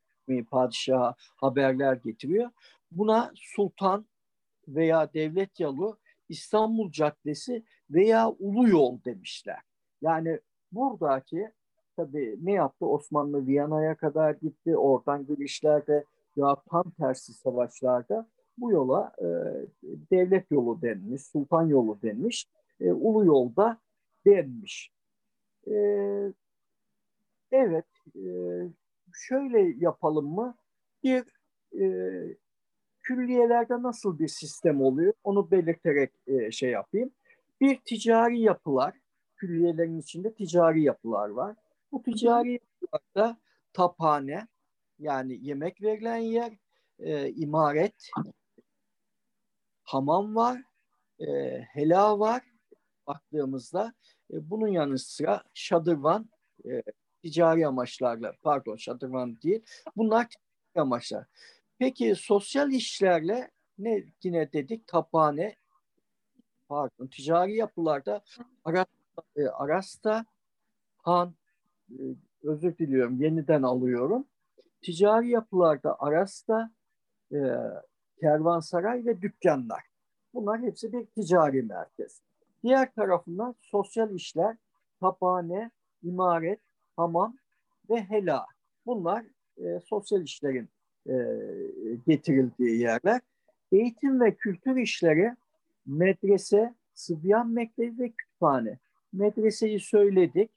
padişaha 0.51 1.15
haberler 1.35 1.93
getiriyor. 1.93 2.49
Buna 2.91 3.31
sultan 3.35 4.05
veya 4.67 5.13
devlet 5.13 5.59
yolu 5.59 5.97
İstanbul 6.29 6.91
Caddesi 6.91 7.63
veya 7.89 8.29
Ulu 8.29 8.69
Yol 8.69 9.03
demişler. 9.05 9.59
Yani 10.01 10.39
buradaki 10.71 11.51
tabii 11.95 12.37
ne 12.41 12.51
yaptı? 12.51 12.85
Osmanlı 12.85 13.47
Viyana'ya 13.47 13.95
kadar 13.95 14.33
gitti. 14.33 14.77
Oradan 14.77 15.25
girişlerde 15.25 16.05
ya 16.35 16.55
tam 16.69 16.91
tersi 16.91 17.33
savaşlarda 17.33 18.27
bu 18.57 18.71
yola 18.71 19.11
e, 19.19 19.27
devlet 20.11 20.51
yolu 20.51 20.81
denmiş, 20.81 21.21
sultan 21.21 21.67
yolu 21.67 22.01
denmiş, 22.01 22.47
e, 22.79 22.91
ulu 22.91 23.25
yolda 23.25 23.77
denmiş. 24.25 24.91
E, 25.67 25.75
evet, 27.51 27.85
e, 28.15 28.23
şöyle 29.13 29.59
yapalım 29.77 30.25
mı? 30.25 30.55
Bir 31.03 31.23
e, 31.81 31.85
külliyelerde 32.99 33.81
nasıl 33.83 34.19
bir 34.19 34.27
sistem 34.27 34.81
oluyor? 34.81 35.13
Onu 35.23 35.51
belirterek 35.51 36.11
e, 36.27 36.51
şey 36.51 36.69
yapayım. 36.71 37.11
Bir 37.61 37.79
ticari 37.85 38.39
yapılar, 38.39 38.93
külliyelerin 39.35 39.99
içinde 39.99 40.33
ticari 40.33 40.83
yapılar 40.83 41.29
var. 41.29 41.55
Bu 41.91 42.03
ticari 42.03 42.51
yapılarda 42.51 43.37
taphane 43.73 44.47
yani 44.99 45.37
yemek 45.41 45.81
verilen 45.81 46.17
yer, 46.17 46.53
e, 46.99 47.29
imaret, 47.29 48.09
hamam 49.83 50.35
var, 50.35 50.61
e, 51.19 51.59
hela 51.61 52.19
var 52.19 52.41
baktığımızda. 53.07 53.93
E, 54.33 54.49
bunun 54.49 54.67
yanı 54.67 54.99
sıra 54.99 55.43
şadırvan 55.53 56.29
e, 56.65 56.83
ticari 57.21 57.67
amaçlarla, 57.67 58.33
pardon 58.43 58.75
şadırvan 58.75 59.41
değil, 59.41 59.63
bunlar 59.95 60.23
ticari 60.23 60.81
amaçlar. 60.81 61.25
Peki 61.79 62.15
sosyal 62.15 62.71
işlerle 62.71 63.51
ne 63.77 64.03
yine 64.23 64.53
dedik 64.53 64.87
taphane, 64.87 65.55
pardon 66.67 67.07
ticari 67.07 67.55
yapılarda 67.55 68.23
Arasta, 68.65 69.21
e, 69.35 69.47
Arasta 69.47 70.25
Han, 70.97 71.35
e, 71.91 72.01
özür 72.43 72.77
diliyorum 72.77 73.21
yeniden 73.21 73.63
alıyorum. 73.63 74.27
Ticari 74.81 75.29
yapılarda 75.29 75.95
Arasta, 75.99 76.71
kervansaray 78.19 79.05
ve 79.05 79.21
dükkanlar. 79.21 79.83
Bunlar 80.33 80.61
hepsi 80.61 80.93
bir 80.93 81.05
ticari 81.05 81.61
merkez. 81.61 82.21
Diğer 82.63 82.93
tarafından 82.93 83.55
sosyal 83.59 84.15
işler, 84.15 84.57
taphane, 84.99 85.71
imaret, 86.03 86.59
hamam 86.95 87.37
ve 87.89 88.01
hela. 88.01 88.45
Bunlar 88.85 89.25
e, 89.57 89.79
sosyal 89.79 90.21
işlerin 90.21 90.69
e, 91.09 91.13
getirildiği 92.07 92.79
yerler. 92.79 93.21
Eğitim 93.71 94.21
ve 94.21 94.35
kültür 94.35 94.75
işleri 94.75 95.35
medrese, 95.85 96.73
Sıbyan 96.93 97.49
Mektebi 97.49 97.99
ve 97.99 98.09
kütüphane. 98.09 98.79
Medreseyi 99.13 99.79
söyledik. 99.79 100.51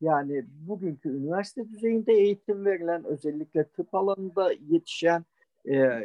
Yani 0.00 0.44
bugünkü 0.48 1.08
üniversite 1.08 1.68
düzeyinde 1.68 2.12
eğitim 2.12 2.64
verilen 2.64 3.04
özellikle 3.04 3.64
tıp 3.64 3.94
alanında 3.94 4.52
yetişen 4.52 5.24
e, 5.68 6.02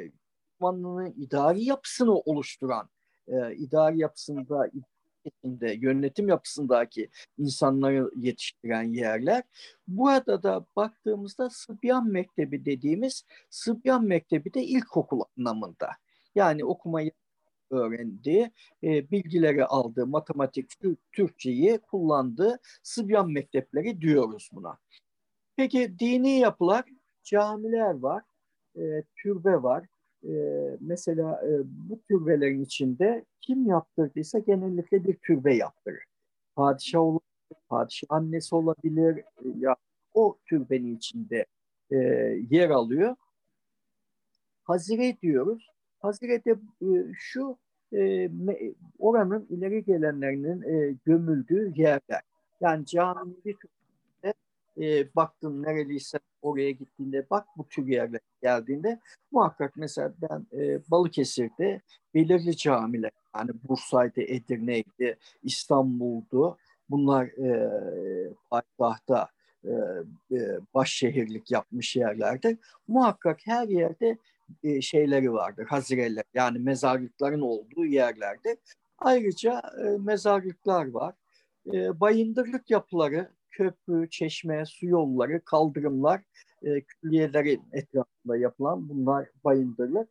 idari 1.17 1.63
yapısını 1.63 2.15
oluşturan, 2.15 2.89
e, 3.27 3.55
idari 3.55 3.99
yapısında 3.99 4.69
içinde 5.25 5.71
yönetim 5.71 6.27
yapısındaki 6.29 7.09
insanları 7.37 8.11
yetiştiren 8.15 8.93
yerler. 8.93 9.43
Burada 9.87 10.43
da 10.43 10.65
baktığımızda 10.75 11.49
Sıbyan 11.49 12.07
Mektebi 12.07 12.65
dediğimiz 12.65 13.25
Sıbyan 13.49 14.05
Mektebi 14.05 14.53
de 14.53 14.63
ilkokul 14.63 15.21
anlamında. 15.37 15.89
Yani 16.35 16.65
okumayı 16.65 17.11
öğrendiği, 17.71 18.51
e, 18.83 19.11
bilgileri 19.11 19.65
aldığı 19.65 20.07
matematik, 20.07 20.71
Türkçeyi 21.11 21.77
kullandığı 21.77 22.59
Sıbyan 22.83 23.31
mektepleri 23.31 24.01
diyoruz 24.01 24.49
buna. 24.53 24.77
Peki 25.55 25.99
dini 25.99 26.39
yapılar, 26.39 26.85
camiler 27.23 27.99
var, 27.99 28.23
e, 28.75 28.81
türbe 29.15 29.63
var. 29.63 29.85
E, 30.23 30.33
mesela 30.79 31.41
e, 31.47 31.49
bu 31.65 32.01
türbelerin 32.07 32.63
içinde 32.63 33.25
kim 33.41 33.65
yaptırdıysa 33.65 34.39
genellikle 34.39 35.03
bir 35.03 35.15
türbe 35.15 35.55
yaptırır. 35.55 36.03
Padişah 36.55 36.99
olabilir, 36.99 37.61
padişah 37.69 38.07
annesi 38.09 38.55
olabilir. 38.55 39.17
E, 39.17 39.23
ya 39.57 39.75
o 40.13 40.37
türbenin 40.45 40.95
içinde 40.95 41.45
e, 41.91 41.97
yer 42.49 42.69
alıyor. 42.69 43.15
Hazire 44.63 45.17
diyoruz. 45.21 45.71
Hazire'de 45.99 46.51
e, 46.81 46.89
şu 47.15 47.57
e, 47.93 48.29
oranın 48.99 49.47
ileri 49.49 49.83
gelenlerinin 49.83 50.61
e, 50.61 50.95
gömüldüğü 51.05 51.73
yerler. 51.75 52.21
Yani 52.61 52.85
caminin 52.85 53.41
bir 53.45 53.57
e, 54.77 55.15
baktın 55.15 55.63
nereliyse 55.63 56.19
oraya 56.41 56.71
gittiğinde 56.71 57.25
bak 57.29 57.47
bu 57.57 57.67
tür 57.67 57.87
yerler 57.87 58.21
geldiğinde 58.41 58.99
muhakkak 59.31 59.73
mesela 59.75 60.13
ben 60.21 60.59
e, 60.59 60.79
Balıkesir'de 60.91 61.81
belirli 62.13 62.57
camiler 62.57 63.11
yani 63.35 63.51
Bursa'ydı, 63.69 64.21
Edirne'ydi, 64.21 65.17
İstanbul'du. 65.43 66.57
Bunlar 66.89 67.25
e, 67.25 68.33
payitahta 68.49 69.29
e, 69.63 69.71
e, 70.31 70.59
başşehirlik 70.73 71.51
yapmış 71.51 71.95
yerlerde. 71.95 72.57
Muhakkak 72.87 73.39
her 73.45 73.67
yerde 73.67 74.17
e, 74.63 74.81
şeyleri 74.81 75.33
vardır, 75.33 75.65
hazireler 75.65 76.23
yani 76.33 76.59
mezarlıkların 76.59 77.41
olduğu 77.41 77.85
yerlerde. 77.85 78.57
Ayrıca 78.97 79.61
e, 79.85 79.97
mezarlıklar 79.97 80.91
var. 80.91 81.15
E, 81.73 81.99
bayındırlık 81.99 82.71
yapıları 82.71 83.29
köprü, 83.51 84.09
çeşme, 84.09 84.65
su 84.65 84.85
yolları, 84.85 85.41
kaldırımlar, 85.45 86.21
e, 86.63 86.81
külliyelerin 86.81 87.61
etrafında 87.73 88.37
yapılan 88.37 88.89
bunlar 88.89 89.29
bayındırlar. 89.43 90.07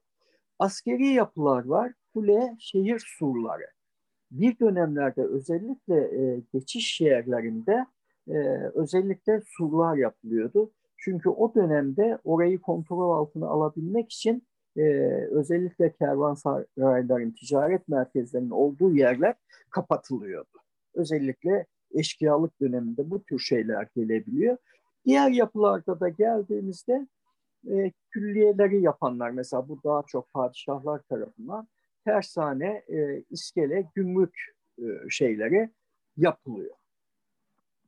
Askeri 0.59 1.07
yapılar 1.07 1.65
var, 1.65 1.93
kule, 2.15 2.57
şehir 2.59 3.03
surları. 3.19 3.67
Bir 4.31 4.59
dönemlerde 4.59 5.23
özellikle 5.23 5.97
e, 5.97 6.43
geçiş 6.53 7.01
yerlerinde 7.01 7.87
e, 8.29 8.39
özellikle 8.75 9.41
surlar 9.47 9.97
yapılıyordu. 9.97 10.73
Çünkü 10.97 11.29
o 11.29 11.55
dönemde 11.55 12.19
orayı 12.25 12.61
kontrol 12.61 13.11
altına 13.11 13.47
alabilmek 13.47 14.13
için 14.13 14.43
e, 14.77 14.83
özellikle 15.31 15.93
kervansarayların, 15.93 17.31
ticaret 17.31 17.89
merkezlerinin 17.89 18.51
olduğu 18.51 18.97
yerler 18.97 19.35
kapatılıyordu. 19.71 20.59
Özellikle 20.95 21.67
eşkıyalık 21.95 22.61
döneminde 22.61 23.11
bu 23.11 23.23
tür 23.23 23.39
şeyler 23.39 23.89
gelebiliyor. 23.97 24.57
Diğer 25.05 25.31
yapılarda 25.31 26.01
da 26.01 26.09
geldiğimizde 26.09 27.07
e, 27.71 27.93
külliyeleri 28.11 28.83
yapanlar 28.83 29.31
mesela 29.31 29.69
bu 29.69 29.81
daha 29.85 30.03
çok 30.07 30.33
padişahlar 30.33 31.03
tarafından 31.03 31.69
tersane, 32.05 32.83
e, 32.89 33.23
iskele, 33.31 33.87
gümrük 33.95 34.35
e, 34.79 34.85
şeyleri 35.11 35.71
yapılıyor. 36.17 36.75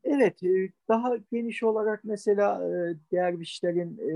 Evet, 0.05 0.43
e, 0.43 0.71
daha 0.89 1.17
geniş 1.33 1.63
olarak 1.63 2.05
mesela 2.05 2.69
e, 2.69 2.97
dervişlerin 3.13 3.99
e, 3.99 4.15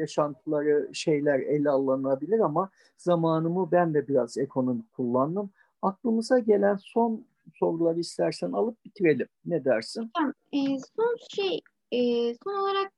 yaşantıları 0.00 0.90
şeyler 0.92 1.38
ele 1.38 1.70
alınabilir 1.70 2.40
ama 2.40 2.70
zamanımı 2.96 3.72
ben 3.72 3.94
de 3.94 4.08
biraz 4.08 4.38
ekonomik 4.38 4.92
kullandım. 4.92 5.50
Aklımıza 5.82 6.38
gelen 6.38 6.76
son 6.76 7.26
soruları 7.58 8.00
istersen 8.00 8.52
alıp 8.52 8.84
bitirelim. 8.84 9.28
Ne 9.44 9.64
dersin? 9.64 10.10
E, 10.52 10.58
son 10.96 11.16
şey, 11.30 11.60
e, 11.92 12.34
son 12.44 12.54
olarak 12.62 12.92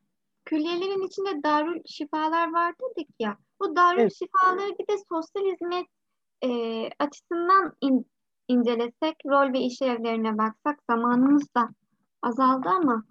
külliyelerin 0.44 1.06
içinde 1.06 1.42
darül 1.42 1.82
şifalar 1.86 2.52
var 2.52 2.74
dedik 2.80 3.08
ya. 3.18 3.36
Bu 3.60 3.76
darül 3.76 4.00
evet. 4.00 4.14
şifaları 4.14 4.78
bir 4.78 4.88
de 4.88 4.98
sosyal 5.08 5.52
hizmet 5.52 5.86
e, 6.44 6.50
açısından 6.98 7.76
in, 7.80 8.06
incelesek, 8.48 9.16
rol 9.26 9.52
ve 9.52 9.60
işlevlerine 9.60 10.38
baksak 10.38 10.78
zamanımız 10.90 11.54
da 11.54 11.68
azaldı 12.22 12.68
ama. 12.68 13.04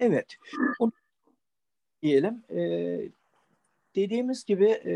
Evet. 0.00 0.36
Onu 0.78 0.92
diyelim. 2.02 2.42
E, 2.50 2.60
dediğimiz 3.96 4.44
gibi 4.44 4.66
e, 4.66 4.92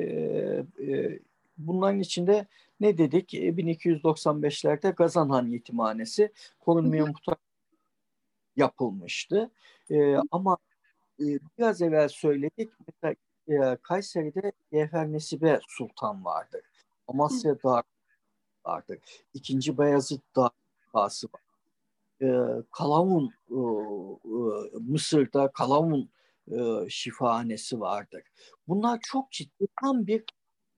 e, 0.81 1.19
bunların 1.59 2.01
içinde 2.01 2.47
ne 2.85 2.99
dedik? 2.99 3.35
1295'lerde 3.35 4.89
e, 4.89 4.91
Gazanhan 4.91 5.47
Yetimhanesi 5.47 6.33
korunmaya 6.61 7.07
muhtaç 7.07 7.39
yapılmıştı. 8.57 9.51
E, 9.91 10.17
ama 10.31 10.57
e, 11.21 11.25
biraz 11.59 11.83
evvel 11.83 12.09
söyledik. 12.09 12.73
Mesela 12.87 13.15
e, 13.49 13.77
Kayseri'de 13.83 14.53
Gevher 14.73 15.13
Nesibe 15.13 15.61
Sultan 15.69 16.25
vardır. 16.25 16.61
Amasya 17.09 17.63
Dağ 17.63 17.83
vardır. 18.67 18.99
İkinci 19.35 19.79
Bayezid 19.79 20.21
Dağısı 20.95 21.27
var. 21.27 21.43
E, 22.23 22.29
Kalavun 22.73 23.35
e, 23.51 23.55
e, 23.55 24.79
Mısır'da 24.81 25.53
Kalavun 25.53 26.11
e, 26.53 26.89
şifahanesi 26.89 27.81
vardır. 27.81 28.23
Bunlar 28.69 28.99
çok 29.03 29.33
ciddi 29.33 29.67
tam 29.81 30.07
bir 30.07 30.25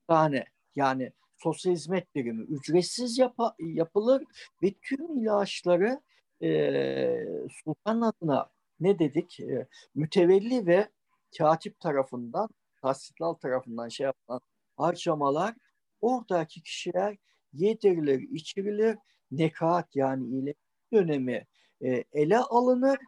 tane 0.09 0.45
yani 0.77 1.13
sosyal 1.37 1.73
hizmet 1.73 2.15
birimi 2.15 2.43
ücretsiz 2.43 3.19
yap 3.19 3.35
yapılır 3.59 4.25
ve 4.63 4.73
tüm 4.83 5.19
ilaçları 5.19 6.01
e, 6.43 6.49
sultan 7.65 8.01
adına 8.01 8.51
ne 8.81 8.99
dedik 8.99 9.41
e, 9.41 9.67
mütevelli 9.95 10.67
ve 10.67 10.89
katip 11.39 11.81
tarafından 11.81 12.49
tahsitler 12.83 13.35
tarafından 13.43 13.89
şey 13.89 14.05
yapılan 14.05 14.41
harcamalar 14.77 15.55
oradaki 16.01 16.63
kişiler 16.63 17.17
yedirilir, 17.53 18.21
içirilir, 18.21 18.99
nekat 19.31 19.97
yani 19.97 20.39
ile 20.39 20.55
dönemi 20.93 21.47
e, 21.81 22.05
ele 22.13 22.39
alınır. 22.39 22.99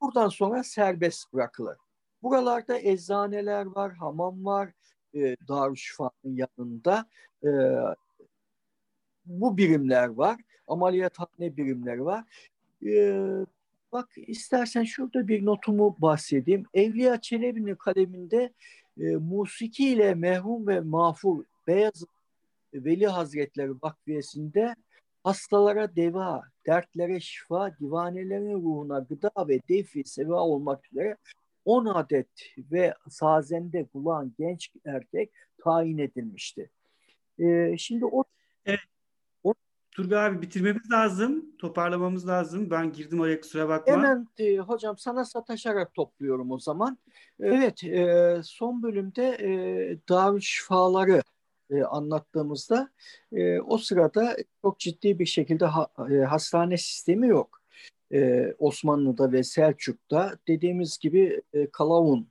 Buradan 0.00 0.28
sonra 0.28 0.62
serbest 0.62 1.32
bırakılır. 1.32 1.76
Buralarda 2.22 2.78
eczaneler 2.78 3.66
var, 3.66 3.92
hamam 3.92 4.44
var, 4.44 4.72
e, 5.14 5.36
Darüşşifa'nın 5.48 6.36
yanında 6.36 7.06
e, 7.44 7.50
bu 9.26 9.56
birimler 9.56 10.08
var. 10.08 10.40
Ameliyathane 10.68 11.56
birimleri 11.56 12.04
var. 12.04 12.24
E, 12.86 13.20
bak 13.92 14.08
istersen 14.16 14.84
şurada 14.84 15.28
bir 15.28 15.44
notumu 15.44 15.96
bahsedeyim. 15.98 16.64
Evliya 16.74 17.20
Çelebi'nin 17.20 17.74
kaleminde 17.74 18.52
e, 19.00 19.16
musiki 19.16 19.88
ile 19.88 20.14
mehrum 20.14 20.66
ve 20.66 20.80
mağfur 20.80 21.44
Beyazıt 21.66 22.08
Veli 22.74 23.06
Hazretleri 23.06 23.72
Vakfiyesi'nde 23.82 24.76
hastalara 25.24 25.96
deva, 25.96 26.42
dertlere 26.66 27.20
şifa, 27.20 27.76
divanelerin 27.80 28.54
ruhuna 28.54 28.98
gıda 28.98 29.48
ve 29.48 29.60
defi 29.68 30.04
seva 30.04 30.40
olmak 30.40 30.92
üzere 30.92 31.16
10 31.64 31.86
adet 31.86 32.28
ve 32.58 32.94
sazende 33.08 33.86
kulağın 33.86 34.34
genç 34.38 34.70
erkek 34.84 35.32
tayin 35.64 35.98
edilmişti. 35.98 36.70
Ee, 37.38 37.74
şimdi 37.78 38.04
o 38.06 38.24
evet. 38.66 38.80
o 39.44 39.54
Turgay 39.92 40.26
abi 40.26 40.42
bitirmemiz 40.42 40.90
lazım. 40.90 41.56
Toparlamamız 41.58 42.28
lazım. 42.28 42.70
Ben 42.70 42.92
girdim 42.92 43.20
oraya 43.20 43.40
kusura 43.40 43.68
bakma. 43.68 43.92
Hemen 43.92 44.28
e, 44.38 44.56
hocam 44.56 44.98
sana 44.98 45.24
sataşarak 45.24 45.94
topluyorum 45.94 46.50
o 46.50 46.58
zaman. 46.58 46.98
Evet 47.40 47.84
e, 47.84 48.40
son 48.44 48.82
bölümde 48.82 49.28
e, 49.28 49.48
Darüşşifaları 50.08 51.22
e, 51.70 51.82
anlattığımızda 51.82 52.90
e, 53.32 53.60
o 53.60 53.78
sırada 53.78 54.36
çok 54.62 54.78
ciddi 54.78 55.18
bir 55.18 55.26
şekilde 55.26 55.64
ha, 55.64 55.88
e, 56.10 56.14
hastane 56.14 56.76
sistemi 56.76 57.28
yok 57.28 57.63
e, 58.14 58.52
Osmanlı'da 58.58 59.32
ve 59.32 59.42
Selçuk'ta 59.42 60.38
dediğimiz 60.48 60.98
gibi 60.98 61.42
e, 61.52 61.70
Kalavun, 61.70 62.28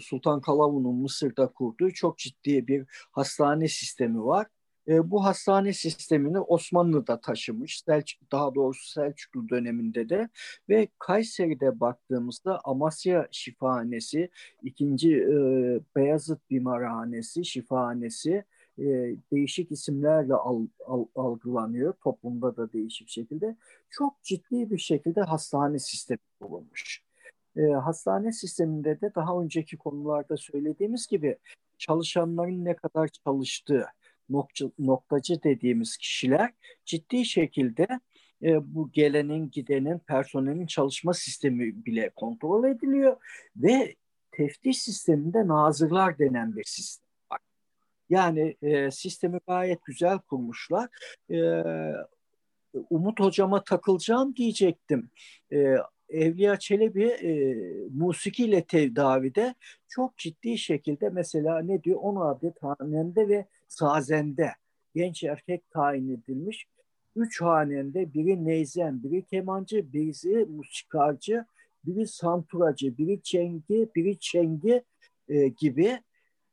Sultan 0.00 0.40
Kalavun'un 0.40 0.94
Mısır'da 0.94 1.46
kurduğu 1.46 1.90
çok 1.90 2.18
ciddi 2.18 2.66
bir 2.66 2.86
hastane 3.12 3.68
sistemi 3.68 4.24
var. 4.24 4.46
E, 4.88 5.10
bu 5.10 5.24
hastane 5.24 5.72
sistemini 5.72 6.40
Osmanlı'da 6.40 7.20
taşımış, 7.20 7.80
Selçuk, 7.80 8.32
daha 8.32 8.54
doğrusu 8.54 8.90
Selçuklu 8.90 9.48
döneminde 9.48 10.08
de 10.08 10.28
ve 10.68 10.88
Kayseri'de 10.98 11.80
baktığımızda 11.80 12.60
Amasya 12.64 13.28
Şifahanesi, 13.30 14.30
ikinci 14.62 15.16
e, 15.16 15.34
Beyazıt 15.96 16.50
Bimarhanesi, 16.50 17.44
Şifahanesi, 17.44 18.44
e, 18.78 19.16
değişik 19.32 19.72
isimlerle 19.72 20.34
al, 20.34 20.66
al, 20.86 21.04
algılanıyor. 21.14 21.94
Toplumda 22.04 22.56
da 22.56 22.72
değişik 22.72 23.08
şekilde. 23.08 23.56
Çok 23.90 24.22
ciddi 24.22 24.70
bir 24.70 24.78
şekilde 24.78 25.20
hastane 25.20 25.78
sistemi 25.78 26.18
kurulmuş. 26.40 27.02
E, 27.56 27.62
hastane 27.62 28.32
sisteminde 28.32 29.00
de 29.00 29.14
daha 29.14 29.40
önceki 29.40 29.76
konularda 29.76 30.36
söylediğimiz 30.36 31.06
gibi 31.06 31.36
çalışanların 31.78 32.64
ne 32.64 32.76
kadar 32.76 33.08
çalıştığı, 33.08 33.86
nokta, 34.28 34.70
noktacı 34.78 35.42
dediğimiz 35.42 35.96
kişiler 35.96 36.52
ciddi 36.84 37.24
şekilde 37.24 37.86
e, 38.42 38.74
bu 38.74 38.90
gelenin, 38.92 39.50
gidenin, 39.50 39.98
personelin 39.98 40.66
çalışma 40.66 41.14
sistemi 41.14 41.86
bile 41.86 42.10
kontrol 42.10 42.64
ediliyor 42.64 43.16
ve 43.56 43.94
teftiş 44.32 44.82
sisteminde 44.82 45.48
nazırlar 45.48 46.18
denen 46.18 46.56
bir 46.56 46.64
sistem 46.64 47.03
yani 48.10 48.56
e, 48.62 48.90
sistemi 48.90 49.40
gayet 49.46 49.84
güzel 49.84 50.18
kurmuşlar. 50.18 50.88
E, 51.30 51.38
Umut 52.90 53.20
hocama 53.20 53.64
takılacağım 53.64 54.36
diyecektim. 54.36 55.10
E, 55.52 55.76
Evliya 56.08 56.58
Çelebi 56.58 57.04
e, 57.04 57.54
musikiyle 57.94 58.64
tedavide 58.64 59.54
çok 59.88 60.18
ciddi 60.18 60.58
şekilde 60.58 61.08
mesela 61.08 61.58
ne 61.58 61.82
diyor 61.82 61.98
10 62.02 62.16
adet 62.16 62.62
hanende 62.62 63.28
ve 63.28 63.46
sazende 63.68 64.52
genç 64.94 65.24
erkek 65.24 65.70
tayin 65.70 66.08
edilmiş. 66.08 66.66
Üç 67.16 67.40
hanende 67.40 68.14
biri 68.14 68.44
neyzen, 68.44 69.02
biri 69.02 69.22
kemancı, 69.22 69.92
birisi 69.92 70.46
musikarcı, 70.48 71.44
biri 71.86 72.06
santuracı, 72.06 72.98
biri 72.98 73.22
çengi, 73.22 73.88
biri 73.96 74.18
çengi 74.18 74.82
e, 75.28 75.48
gibi 75.48 75.98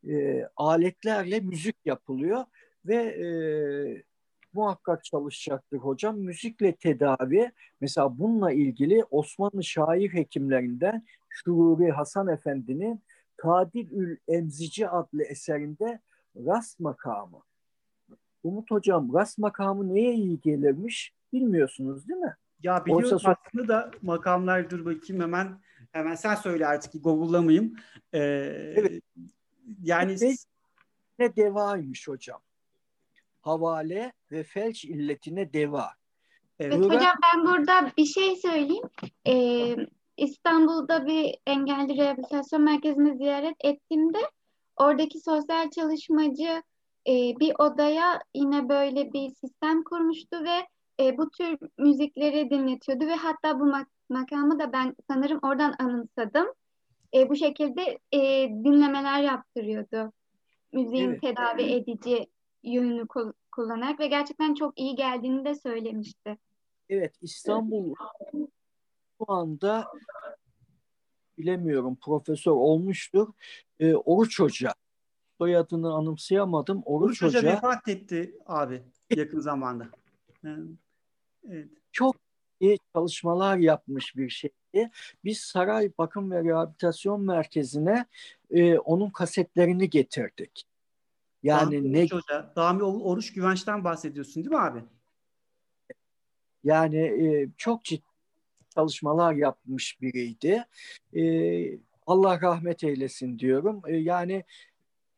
e, 0.09 0.47
aletlerle 0.57 1.39
müzik 1.39 1.75
yapılıyor 1.85 2.45
ve 2.85 2.95
e, 2.95 3.27
muhakkak 4.53 5.03
çalışacaktır 5.03 5.77
hocam. 5.77 6.19
Müzikle 6.19 6.75
tedavi 6.75 7.51
mesela 7.81 8.19
bununla 8.19 8.51
ilgili 8.51 9.03
Osmanlı 9.11 9.63
şair 9.63 10.13
hekimlerinden 10.13 11.05
Şururi 11.29 11.91
Hasan 11.91 12.27
Efendi'nin 12.27 13.01
Tadilül 13.37 14.17
Emzici 14.27 14.89
adlı 14.89 15.23
eserinde 15.23 15.99
rast 16.35 16.79
makamı. 16.79 17.41
Umut 18.43 18.71
hocam 18.71 19.13
rast 19.13 19.37
makamı 19.37 19.93
neye 19.95 20.13
iyi 20.13 20.39
gelirmiş 20.39 21.13
bilmiyorsunuz 21.33 22.07
değil 22.07 22.19
mi? 22.19 22.35
Ya 22.63 22.85
biliyorum 22.85 23.13
Oysa 23.13 23.35
aslında 23.45 23.67
da 23.67 23.91
makamlar 24.01 24.69
dur 24.69 24.85
bakayım 24.85 25.21
hemen 25.21 25.59
hemen 25.91 26.15
sen 26.15 26.35
söyle 26.35 26.67
artık 26.67 27.03
Google'lamayayım. 27.03 27.75
Ee, 28.13 28.19
evet. 28.75 29.03
Yani 29.83 30.17
ne 31.19 31.35
devaymış 31.35 32.07
hocam. 32.07 32.41
Havale 33.41 34.13
ve 34.31 34.43
felç 34.43 34.85
illetine 34.85 35.53
deva. 35.53 35.89
Evet, 36.59 36.73
evet 36.73 36.89
hocam 36.89 37.15
ben 37.23 37.45
burada 37.45 37.91
bir 37.97 38.05
şey 38.05 38.35
söyleyeyim. 38.35 38.83
Ee, 39.27 39.75
İstanbul'da 40.17 41.05
bir 41.05 41.37
engelli 41.47 41.97
rehabilitasyon 41.97 42.61
merkezini 42.61 43.17
ziyaret 43.17 43.55
ettiğimde 43.59 44.19
oradaki 44.77 45.19
sosyal 45.19 45.69
çalışmacı 45.69 46.63
e, 47.07 47.13
bir 47.39 47.53
odaya 47.59 48.19
yine 48.35 48.69
böyle 48.69 49.13
bir 49.13 49.29
sistem 49.29 49.83
kurmuştu 49.83 50.43
ve 50.43 50.67
e, 51.03 51.17
bu 51.17 51.29
tür 51.29 51.57
müzikleri 51.77 52.49
dinletiyordu 52.49 53.07
ve 53.07 53.15
hatta 53.15 53.59
bu 53.59 53.63
mak- 53.63 53.91
makamı 54.09 54.59
da 54.59 54.73
ben 54.73 54.95
sanırım 55.09 55.39
oradan 55.41 55.75
anımsadım. 55.79 56.47
E, 57.13 57.29
bu 57.29 57.35
şekilde 57.35 57.99
e, 58.11 58.19
dinlemeler 58.49 59.21
yaptırıyordu. 59.21 60.13
Müziğin 60.73 61.09
evet. 61.09 61.21
tedavi 61.21 61.63
edici 61.63 62.27
yönünü 62.63 63.07
kul- 63.07 63.33
kullanarak 63.51 63.99
ve 63.99 64.07
gerçekten 64.07 64.53
çok 64.53 64.79
iyi 64.79 64.95
geldiğini 64.95 65.45
de 65.45 65.55
söylemişti. 65.55 66.37
Evet 66.89 67.15
İstanbul 67.21 67.95
şu 69.17 69.31
anda 69.33 69.87
bilemiyorum 71.37 71.97
profesör 72.01 72.51
olmuştur. 72.51 73.27
E, 73.79 73.95
Oruç 73.95 74.39
Hoca 74.39 74.73
soyadını 75.37 75.93
anımsayamadım. 75.93 76.81
Oruç, 76.85 77.07
Oruç 77.07 77.21
Hoca, 77.21 77.39
Hoca 77.39 77.53
vefat 77.53 77.87
etti 77.87 78.35
abi 78.45 78.81
yakın 79.15 79.39
zamanda. 79.39 79.87
Evet. 81.49 81.69
Çok 81.91 82.15
çalışmalar 82.95 83.57
yapmış 83.57 84.15
bir 84.15 84.29
şeydi. 84.29 84.91
Biz 85.23 85.39
Saray 85.39 85.91
Bakım 85.97 86.31
ve 86.31 86.43
Rehabilitasyon 86.43 87.21
Merkezi'ne 87.21 88.05
e, 88.51 88.77
onun 88.77 89.09
kasetlerini 89.09 89.89
getirdik. 89.89 90.65
Yani 91.43 91.75
Dami 91.77 91.93
ne 91.93 92.03
Hoca, 92.03 92.53
Dami 92.55 92.83
Oruç 92.83 93.33
Güvenç'ten 93.33 93.83
bahsediyorsun 93.83 94.43
değil 94.43 94.55
mi 94.55 94.61
abi? 94.61 94.83
Yani 96.63 96.97
e, 96.97 97.49
çok 97.57 97.83
ciddi 97.83 98.11
çalışmalar 98.75 99.33
yapmış 99.33 100.01
biriydi. 100.01 100.65
E, 101.15 101.23
Allah 102.07 102.41
rahmet 102.41 102.83
eylesin 102.83 103.39
diyorum. 103.39 103.81
E, 103.87 103.97
yani 103.97 104.43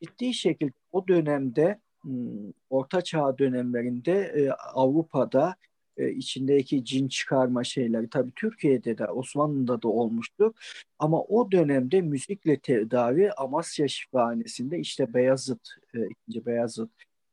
ciddi 0.01 0.33
şekilde 0.33 0.73
o 0.91 1.07
dönemde 1.07 1.79
hmm, 2.01 2.51
Orta 2.69 3.01
Çağ 3.01 3.37
dönemlerinde 3.37 4.13
e, 4.13 4.51
Avrupa'da 4.51 5.55
e, 5.97 6.11
içindeki 6.11 6.85
cin 6.85 7.07
çıkarma 7.07 7.63
şeyleri 7.63 8.09
tabii 8.09 8.31
Türkiye'de 8.35 8.97
de 8.97 9.05
Osmanlı'da 9.05 9.81
da 9.81 9.87
olmuştu. 9.87 10.53
Ama 10.99 11.21
o 11.21 11.51
dönemde 11.51 12.01
müzikle 12.01 12.59
tedavi 12.59 13.31
Amasya 13.31 13.87
Şifahanesi'nde 13.87 14.79
işte 14.79 15.13
Beyazıt, 15.13 15.69
e, 15.93 15.99
ikinci 16.07 16.45
Beyazıt 16.45 16.89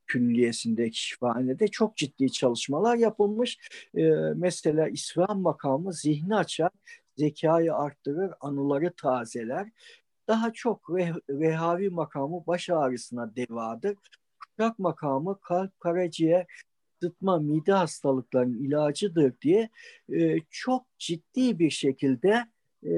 Külliyesi'ndeki 0.07 1.03
şifahanede 1.03 1.69
çok 1.69 1.97
ciddi 1.97 2.33
çalışmalar 2.33 2.97
yapılmış. 2.97 3.59
E, 3.95 4.03
mesela 4.37 4.89
İsfahan 4.89 5.41
makamı 5.41 5.93
zihni 5.93 6.37
açar, 6.37 6.71
zekayı 7.17 7.75
arttırır, 7.75 8.33
anıları 8.41 8.93
tazeler. 8.93 9.71
Daha 10.29 10.53
çok 10.53 10.91
reh 10.91 11.15
rehavi 11.31 11.91
makamı 11.91 12.47
baş 12.47 12.71
ağrısına 12.71 13.37
devadır. 13.37 13.97
Kuşak 14.41 14.79
makamı 14.79 15.41
kalp, 15.41 15.81
karaciğer, 15.81 16.47
sıtma, 17.01 17.39
mide 17.39 17.73
hastalıklarının 17.73 18.59
ilacıdır 18.59 19.33
diye 19.43 19.69
e, 20.13 20.37
çok 20.51 20.87
ciddi 20.99 21.59
bir 21.59 21.71
şekilde 21.71 22.45
e, 22.87 22.93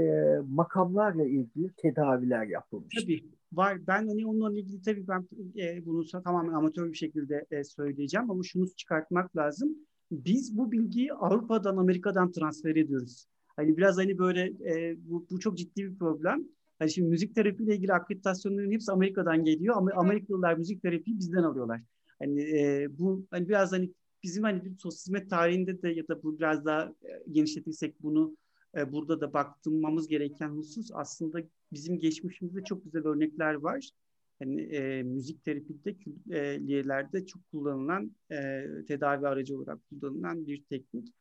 makamlarla 0.49 1.25
ilgili 1.25 1.73
tedaviler 1.77 2.47
yapılmış. 2.47 2.95
Tabii 3.01 3.25
var. 3.53 3.87
Ben 3.87 4.09
hani 4.09 4.27
onunla 4.27 4.59
ilgili 4.59 4.83
tabii 4.83 5.09
ben 5.09 5.29
e, 5.57 5.87
bunu 5.87 6.05
tamamen 6.25 6.53
amatör 6.53 6.89
bir 6.93 6.97
şekilde 6.97 7.47
e, 7.51 7.65
söyleyeceğim 7.65 8.31
ama 8.31 8.43
şunu 8.43 8.69
çıkartmak 8.77 9.37
lazım. 9.37 9.77
Biz 10.11 10.57
bu 10.59 10.73
bilgiyi 10.73 11.13
Avrupa'dan, 11.13 11.77
Amerika'dan 11.77 12.33
transfer 12.33 12.77
ediyoruz. 12.77 13.27
Hani 13.57 13.77
biraz 13.77 13.99
hani 13.99 14.19
böyle 14.19 14.43
e, 14.43 14.97
bu, 14.99 15.27
bu 15.31 15.41
çok 15.41 15.59
ciddi 15.59 15.85
bir 15.85 15.99
problem. 15.99 16.45
Hani 16.79 16.91
şimdi 16.91 17.09
müzik 17.09 17.35
terapiyle 17.35 17.77
ilgili 17.77 17.93
akreditasyonların 17.93 18.73
hepsi 18.73 18.93
Amerika'dan 18.93 19.45
geliyor 19.45 19.77
ama 19.77 19.91
Amerikalılar 19.95 20.55
müzik 20.55 20.83
terapiyi 20.83 21.19
bizden 21.19 21.43
alıyorlar. 21.43 21.81
Hani 22.23 22.43
e, 22.43 22.87
bu 22.99 23.27
hani 23.31 23.49
biraz 23.49 23.73
hani 23.73 23.91
bizim 24.23 24.43
hani 24.43 24.65
bir 24.65 24.79
sosyal 24.79 25.01
hizmet 25.01 25.31
tarihinde 25.31 25.83
de 25.83 25.89
ya 25.89 26.09
da 26.09 26.23
bu 26.23 26.39
biraz 26.39 26.65
daha 26.65 26.95
e, 27.03 27.31
genişletirsek 27.33 28.03
bunu 28.03 28.37
e, 28.77 28.93
burada 28.93 29.21
da 29.21 29.33
baktırmamız 29.33 30.09
gereken 30.09 30.49
husus 30.49 30.91
aslında 30.93 31.39
bizim 31.73 31.99
geçmişimizde 31.99 32.65
çok 32.65 32.85
güzel 32.85 33.07
örnekler 33.07 33.55
var. 33.55 33.91
Hani 34.39 34.63
e, 34.63 35.03
müzik 35.03 35.45
terapide 35.45 35.95
külliyelerde 35.95 37.27
çok 37.27 37.51
kullanılan 37.51 38.17
e, 38.31 38.65
tedavi 38.89 39.29
aracı 39.29 39.59
olarak 39.59 39.79
kullanılan 39.89 40.47
bir 40.47 40.65
teknik 40.65 41.15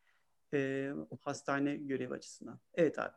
e, 0.53 0.89
hastane 1.21 1.75
görevi 1.75 2.13
açısından. 2.13 2.59
Evet 2.73 2.99
abi. 2.99 3.13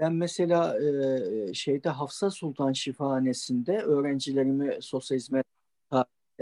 Ben 0.00 0.12
mesela 0.12 0.78
e, 0.80 1.54
şeyde 1.54 1.88
Hafsa 1.88 2.30
Sultan 2.30 2.72
Şifahanesi'nde 2.72 3.78
öğrencilerimi 3.78 4.76
sosyal 4.80 5.18
hizmet 5.18 5.46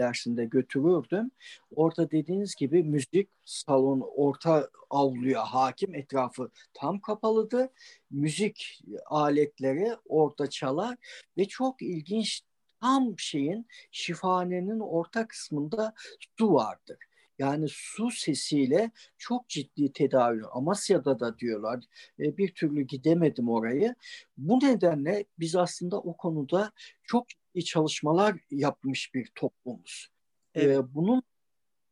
dersinde 0.01 0.45
götürürdüm. 0.45 1.31
Orada 1.75 2.11
dediğiniz 2.11 2.55
gibi 2.55 2.83
müzik 2.83 3.29
salon 3.45 4.03
orta 4.15 4.69
avluya 4.89 5.43
hakim 5.43 5.95
etrafı 5.95 6.49
tam 6.73 6.99
kapalıdır. 6.99 7.69
Müzik 8.11 8.81
aletleri 9.05 9.95
orada 10.05 10.49
çalar 10.49 10.97
ve 11.37 11.45
çok 11.45 11.81
ilginç 11.81 12.41
tam 12.81 13.19
şeyin 13.19 13.67
şifahanenin 13.91 14.79
orta 14.79 15.27
kısmında 15.27 15.93
su 16.37 16.53
vardır. 16.53 16.97
Yani 17.39 17.65
su 17.69 18.11
sesiyle 18.11 18.91
çok 19.17 19.49
ciddi 19.49 19.93
tedavi. 19.93 20.41
Amasya'da 20.51 21.19
da 21.19 21.39
diyorlar. 21.39 21.83
E, 22.19 22.37
bir 22.37 22.53
türlü 22.53 22.81
gidemedim 22.81 23.49
orayı. 23.49 23.95
Bu 24.37 24.59
nedenle 24.59 25.25
biz 25.39 25.55
aslında 25.55 25.99
o 25.99 26.17
konuda 26.17 26.71
çok 27.03 27.25
çalışmalar 27.59 28.35
yapmış 28.51 29.13
bir 29.13 29.31
toplumuz. 29.35 30.07
Evet. 30.55 30.77
E, 30.77 30.93
bunun 30.95 31.23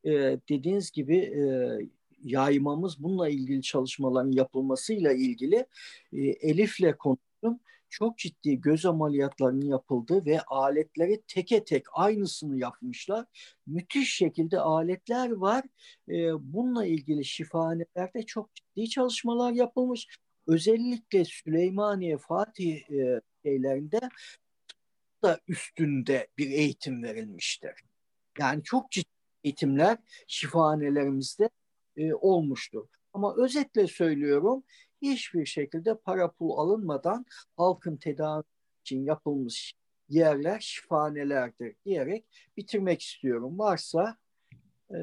e, 0.03 0.11
dediğiniz 0.49 0.91
gibi 0.91 1.17
e, 1.17 1.43
yaymamız, 2.23 3.03
bununla 3.03 3.29
ilgili 3.29 3.61
çalışmaların 3.61 4.31
yapılmasıyla 4.31 5.13
ilgili 5.13 5.65
e, 6.13 6.19
Elif'le 6.21 6.97
konuştum 6.99 7.59
çok 7.89 8.17
ciddi 8.17 8.61
göz 8.61 8.85
ameliyatlarının 8.85 9.65
yapıldığı 9.65 10.25
ve 10.25 10.41
aletleri 10.41 11.21
teke 11.27 11.63
tek 11.63 11.85
aynısını 11.93 12.59
yapmışlar. 12.59 13.25
Müthiş 13.67 14.15
şekilde 14.15 14.59
aletler 14.59 15.31
var. 15.31 15.63
E, 16.09 16.13
bununla 16.53 16.85
ilgili 16.85 17.25
şifahanelerde 17.25 18.23
çok 18.25 18.55
ciddi 18.55 18.89
çalışmalar 18.89 19.51
yapılmış. 19.51 20.07
Özellikle 20.47 21.25
Süleymaniye 21.25 22.17
Fatih 22.17 22.91
e, 22.91 23.21
şeylerinde 23.43 23.99
da 25.23 25.39
üstünde 25.47 26.27
bir 26.37 26.49
eğitim 26.49 27.03
verilmiştir. 27.03 27.71
Yani 28.39 28.63
çok 28.63 28.91
ciddi 28.91 29.09
eğitimler 29.43 29.97
şifahanelerimizde 30.27 31.49
e, 31.97 32.13
olmuştur. 32.13 32.87
Ama 33.13 33.35
özetle 33.37 33.87
söylüyorum 33.87 34.63
hiçbir 35.01 35.45
şekilde 35.45 35.97
para 35.97 36.31
pul 36.31 36.57
alınmadan 36.57 37.25
halkın 37.57 37.97
tedavi 37.97 38.43
için 38.81 39.05
yapılmış 39.05 39.73
yerler 40.09 40.59
şifahanelerdir 40.59 41.75
diyerek 41.85 42.25
bitirmek 42.57 43.01
istiyorum. 43.01 43.59
Varsa 43.59 44.17
e, 44.91 44.95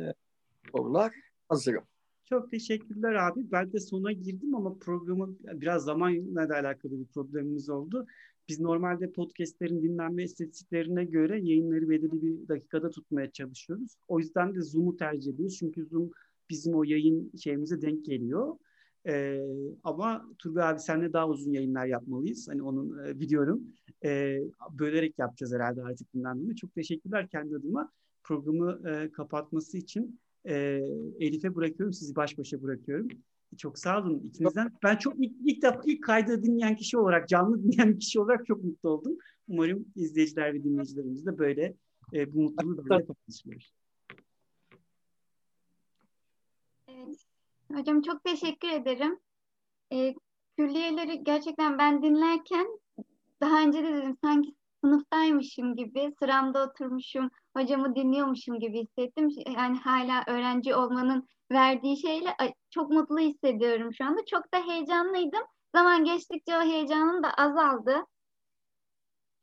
sorular 0.72 1.14
hazırım. 1.48 1.84
Çok 2.24 2.50
teşekkürler 2.50 3.12
abi. 3.12 3.50
Ben 3.52 3.72
de 3.72 3.80
sona 3.80 4.12
girdim 4.12 4.54
ama 4.54 4.78
programın 4.78 5.38
biraz 5.42 5.84
zamanla 5.84 6.48
da 6.48 6.54
alakalı 6.54 7.00
bir 7.00 7.06
problemimiz 7.06 7.70
oldu. 7.70 8.06
Biz 8.48 8.60
normalde 8.60 9.12
podcastlerin 9.12 9.82
dinlenme 9.82 10.24
istatistiklerine 10.24 11.04
göre 11.04 11.40
yayınları 11.40 11.88
belirli 11.88 12.22
bir 12.22 12.48
dakikada 12.48 12.90
tutmaya 12.90 13.32
çalışıyoruz. 13.32 13.96
O 14.08 14.18
yüzden 14.18 14.54
de 14.54 14.62
Zoom'u 14.62 14.96
tercih 14.96 15.32
ediyoruz. 15.32 15.56
Çünkü 15.58 15.86
Zoom 15.86 16.10
bizim 16.50 16.74
o 16.74 16.84
yayın 16.84 17.32
şeyimize 17.42 17.82
denk 17.82 18.04
geliyor. 18.04 18.56
E, 19.06 19.40
ama 19.84 20.28
Turgay 20.38 20.68
abi 20.68 20.80
senle 20.80 21.12
daha 21.12 21.28
uzun 21.28 21.52
yayınlar 21.52 21.86
yapmalıyız. 21.86 22.48
Hani 22.48 22.62
onun 22.62 23.06
e, 23.06 23.20
biliyorum. 23.20 23.62
E, 24.04 24.40
bölerek 24.70 25.18
yapacağız 25.18 25.54
herhalde 25.54 25.82
artık 25.82 26.14
bundan. 26.14 26.54
Çok 26.54 26.74
teşekkürler 26.74 27.28
kendi 27.28 27.56
adıma. 27.56 27.92
Programı 28.24 28.90
e, 28.90 29.12
kapatması 29.12 29.78
için 29.78 30.20
e, 30.48 30.54
Elif'e 31.20 31.54
bırakıyorum. 31.54 31.92
Sizi 31.92 32.16
baş 32.16 32.38
başa 32.38 32.62
bırakıyorum. 32.62 33.08
Çok 33.58 33.78
sağ 33.78 34.00
olun 34.00 34.18
ikinizden. 34.28 34.72
Ben 34.82 34.96
çok 34.96 35.14
ilk, 35.18 35.32
ilk 35.44 35.62
defa 35.62 35.80
ilk 35.84 36.04
kaydı 36.04 36.42
dinleyen 36.42 36.76
kişi 36.76 36.98
olarak, 36.98 37.28
canlı 37.28 37.62
dinleyen 37.62 37.98
kişi 37.98 38.20
olarak 38.20 38.46
çok 38.46 38.64
mutlu 38.64 38.88
oldum. 38.88 39.16
Umarım 39.48 39.86
izleyiciler 39.96 40.54
ve 40.54 40.64
dinleyicilerimiz 40.64 41.26
de 41.26 41.38
böyle 41.38 41.74
e, 42.12 42.34
bu 42.34 42.42
mutluluğu 42.42 42.76
böyle 42.76 43.04
paylaşırlar. 43.06 43.72
Evet. 46.88 47.26
Hocam 47.72 48.02
çok 48.02 48.24
teşekkür 48.24 48.68
ederim. 48.68 49.18
E, 49.92 50.14
külliyeleri 50.58 51.24
gerçekten 51.24 51.78
ben 51.78 52.02
dinlerken 52.02 52.66
daha 53.40 53.62
önce 53.62 53.82
de 53.82 53.94
dedim 53.94 54.16
sanki 54.24 54.54
sınıftaymışım 54.84 55.76
gibi, 55.76 56.14
sıramda 56.18 56.68
oturmuşum, 56.68 57.30
hocamı 57.56 57.94
dinliyormuşum 57.94 58.58
gibi 58.58 58.82
hissettim. 58.82 59.28
Yani 59.56 59.78
hala 59.78 60.24
öğrenci 60.26 60.74
olmanın 60.74 61.28
verdiği 61.52 61.96
şeyle 61.96 62.36
çok 62.70 62.90
mutlu 62.90 63.18
hissediyorum 63.18 63.94
şu 63.94 64.04
anda. 64.04 64.24
Çok 64.24 64.54
da 64.54 64.66
heyecanlıydım. 64.66 65.42
Zaman 65.74 66.04
geçtikçe 66.04 66.56
o 66.56 66.62
heyecanım 66.62 67.22
da 67.22 67.34
azaldı. 67.34 67.96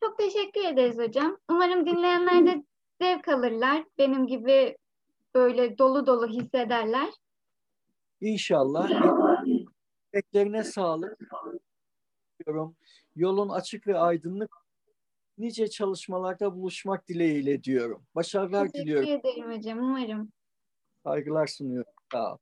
Çok 0.03 0.18
teşekkür 0.18 0.66
ederiz 0.66 0.97
hocam. 0.97 1.38
Umarım 1.49 1.86
dinleyenler 1.86 2.45
de 2.45 2.64
zevk 3.01 3.28
alırlar. 3.28 3.84
Benim 3.97 4.28
gibi 4.28 4.78
böyle 5.36 5.78
dolu 5.78 6.07
dolu 6.07 6.28
hissederler. 6.28 7.09
İnşallah. 8.22 8.89
Beklerine 10.14 10.64
sağlık. 10.64 11.18
Yolun 13.16 13.49
açık 13.49 13.88
ve 13.88 13.97
aydınlık. 13.97 14.62
Nice 15.43 15.67
çalışmalarda 15.69 16.55
buluşmak 16.55 17.07
dileğiyle 17.07 17.63
diyorum. 17.63 18.05
Başarılar 18.15 18.67
Teşekkür 18.67 18.79
diliyorum. 18.79 19.09
ederim 19.09 19.57
hocam. 19.57 19.79
Umarım. 19.79 20.31
Saygılar 21.03 21.47
sunuyorum. 21.47 21.91
Sağ 22.11 22.33
ol. 22.33 22.37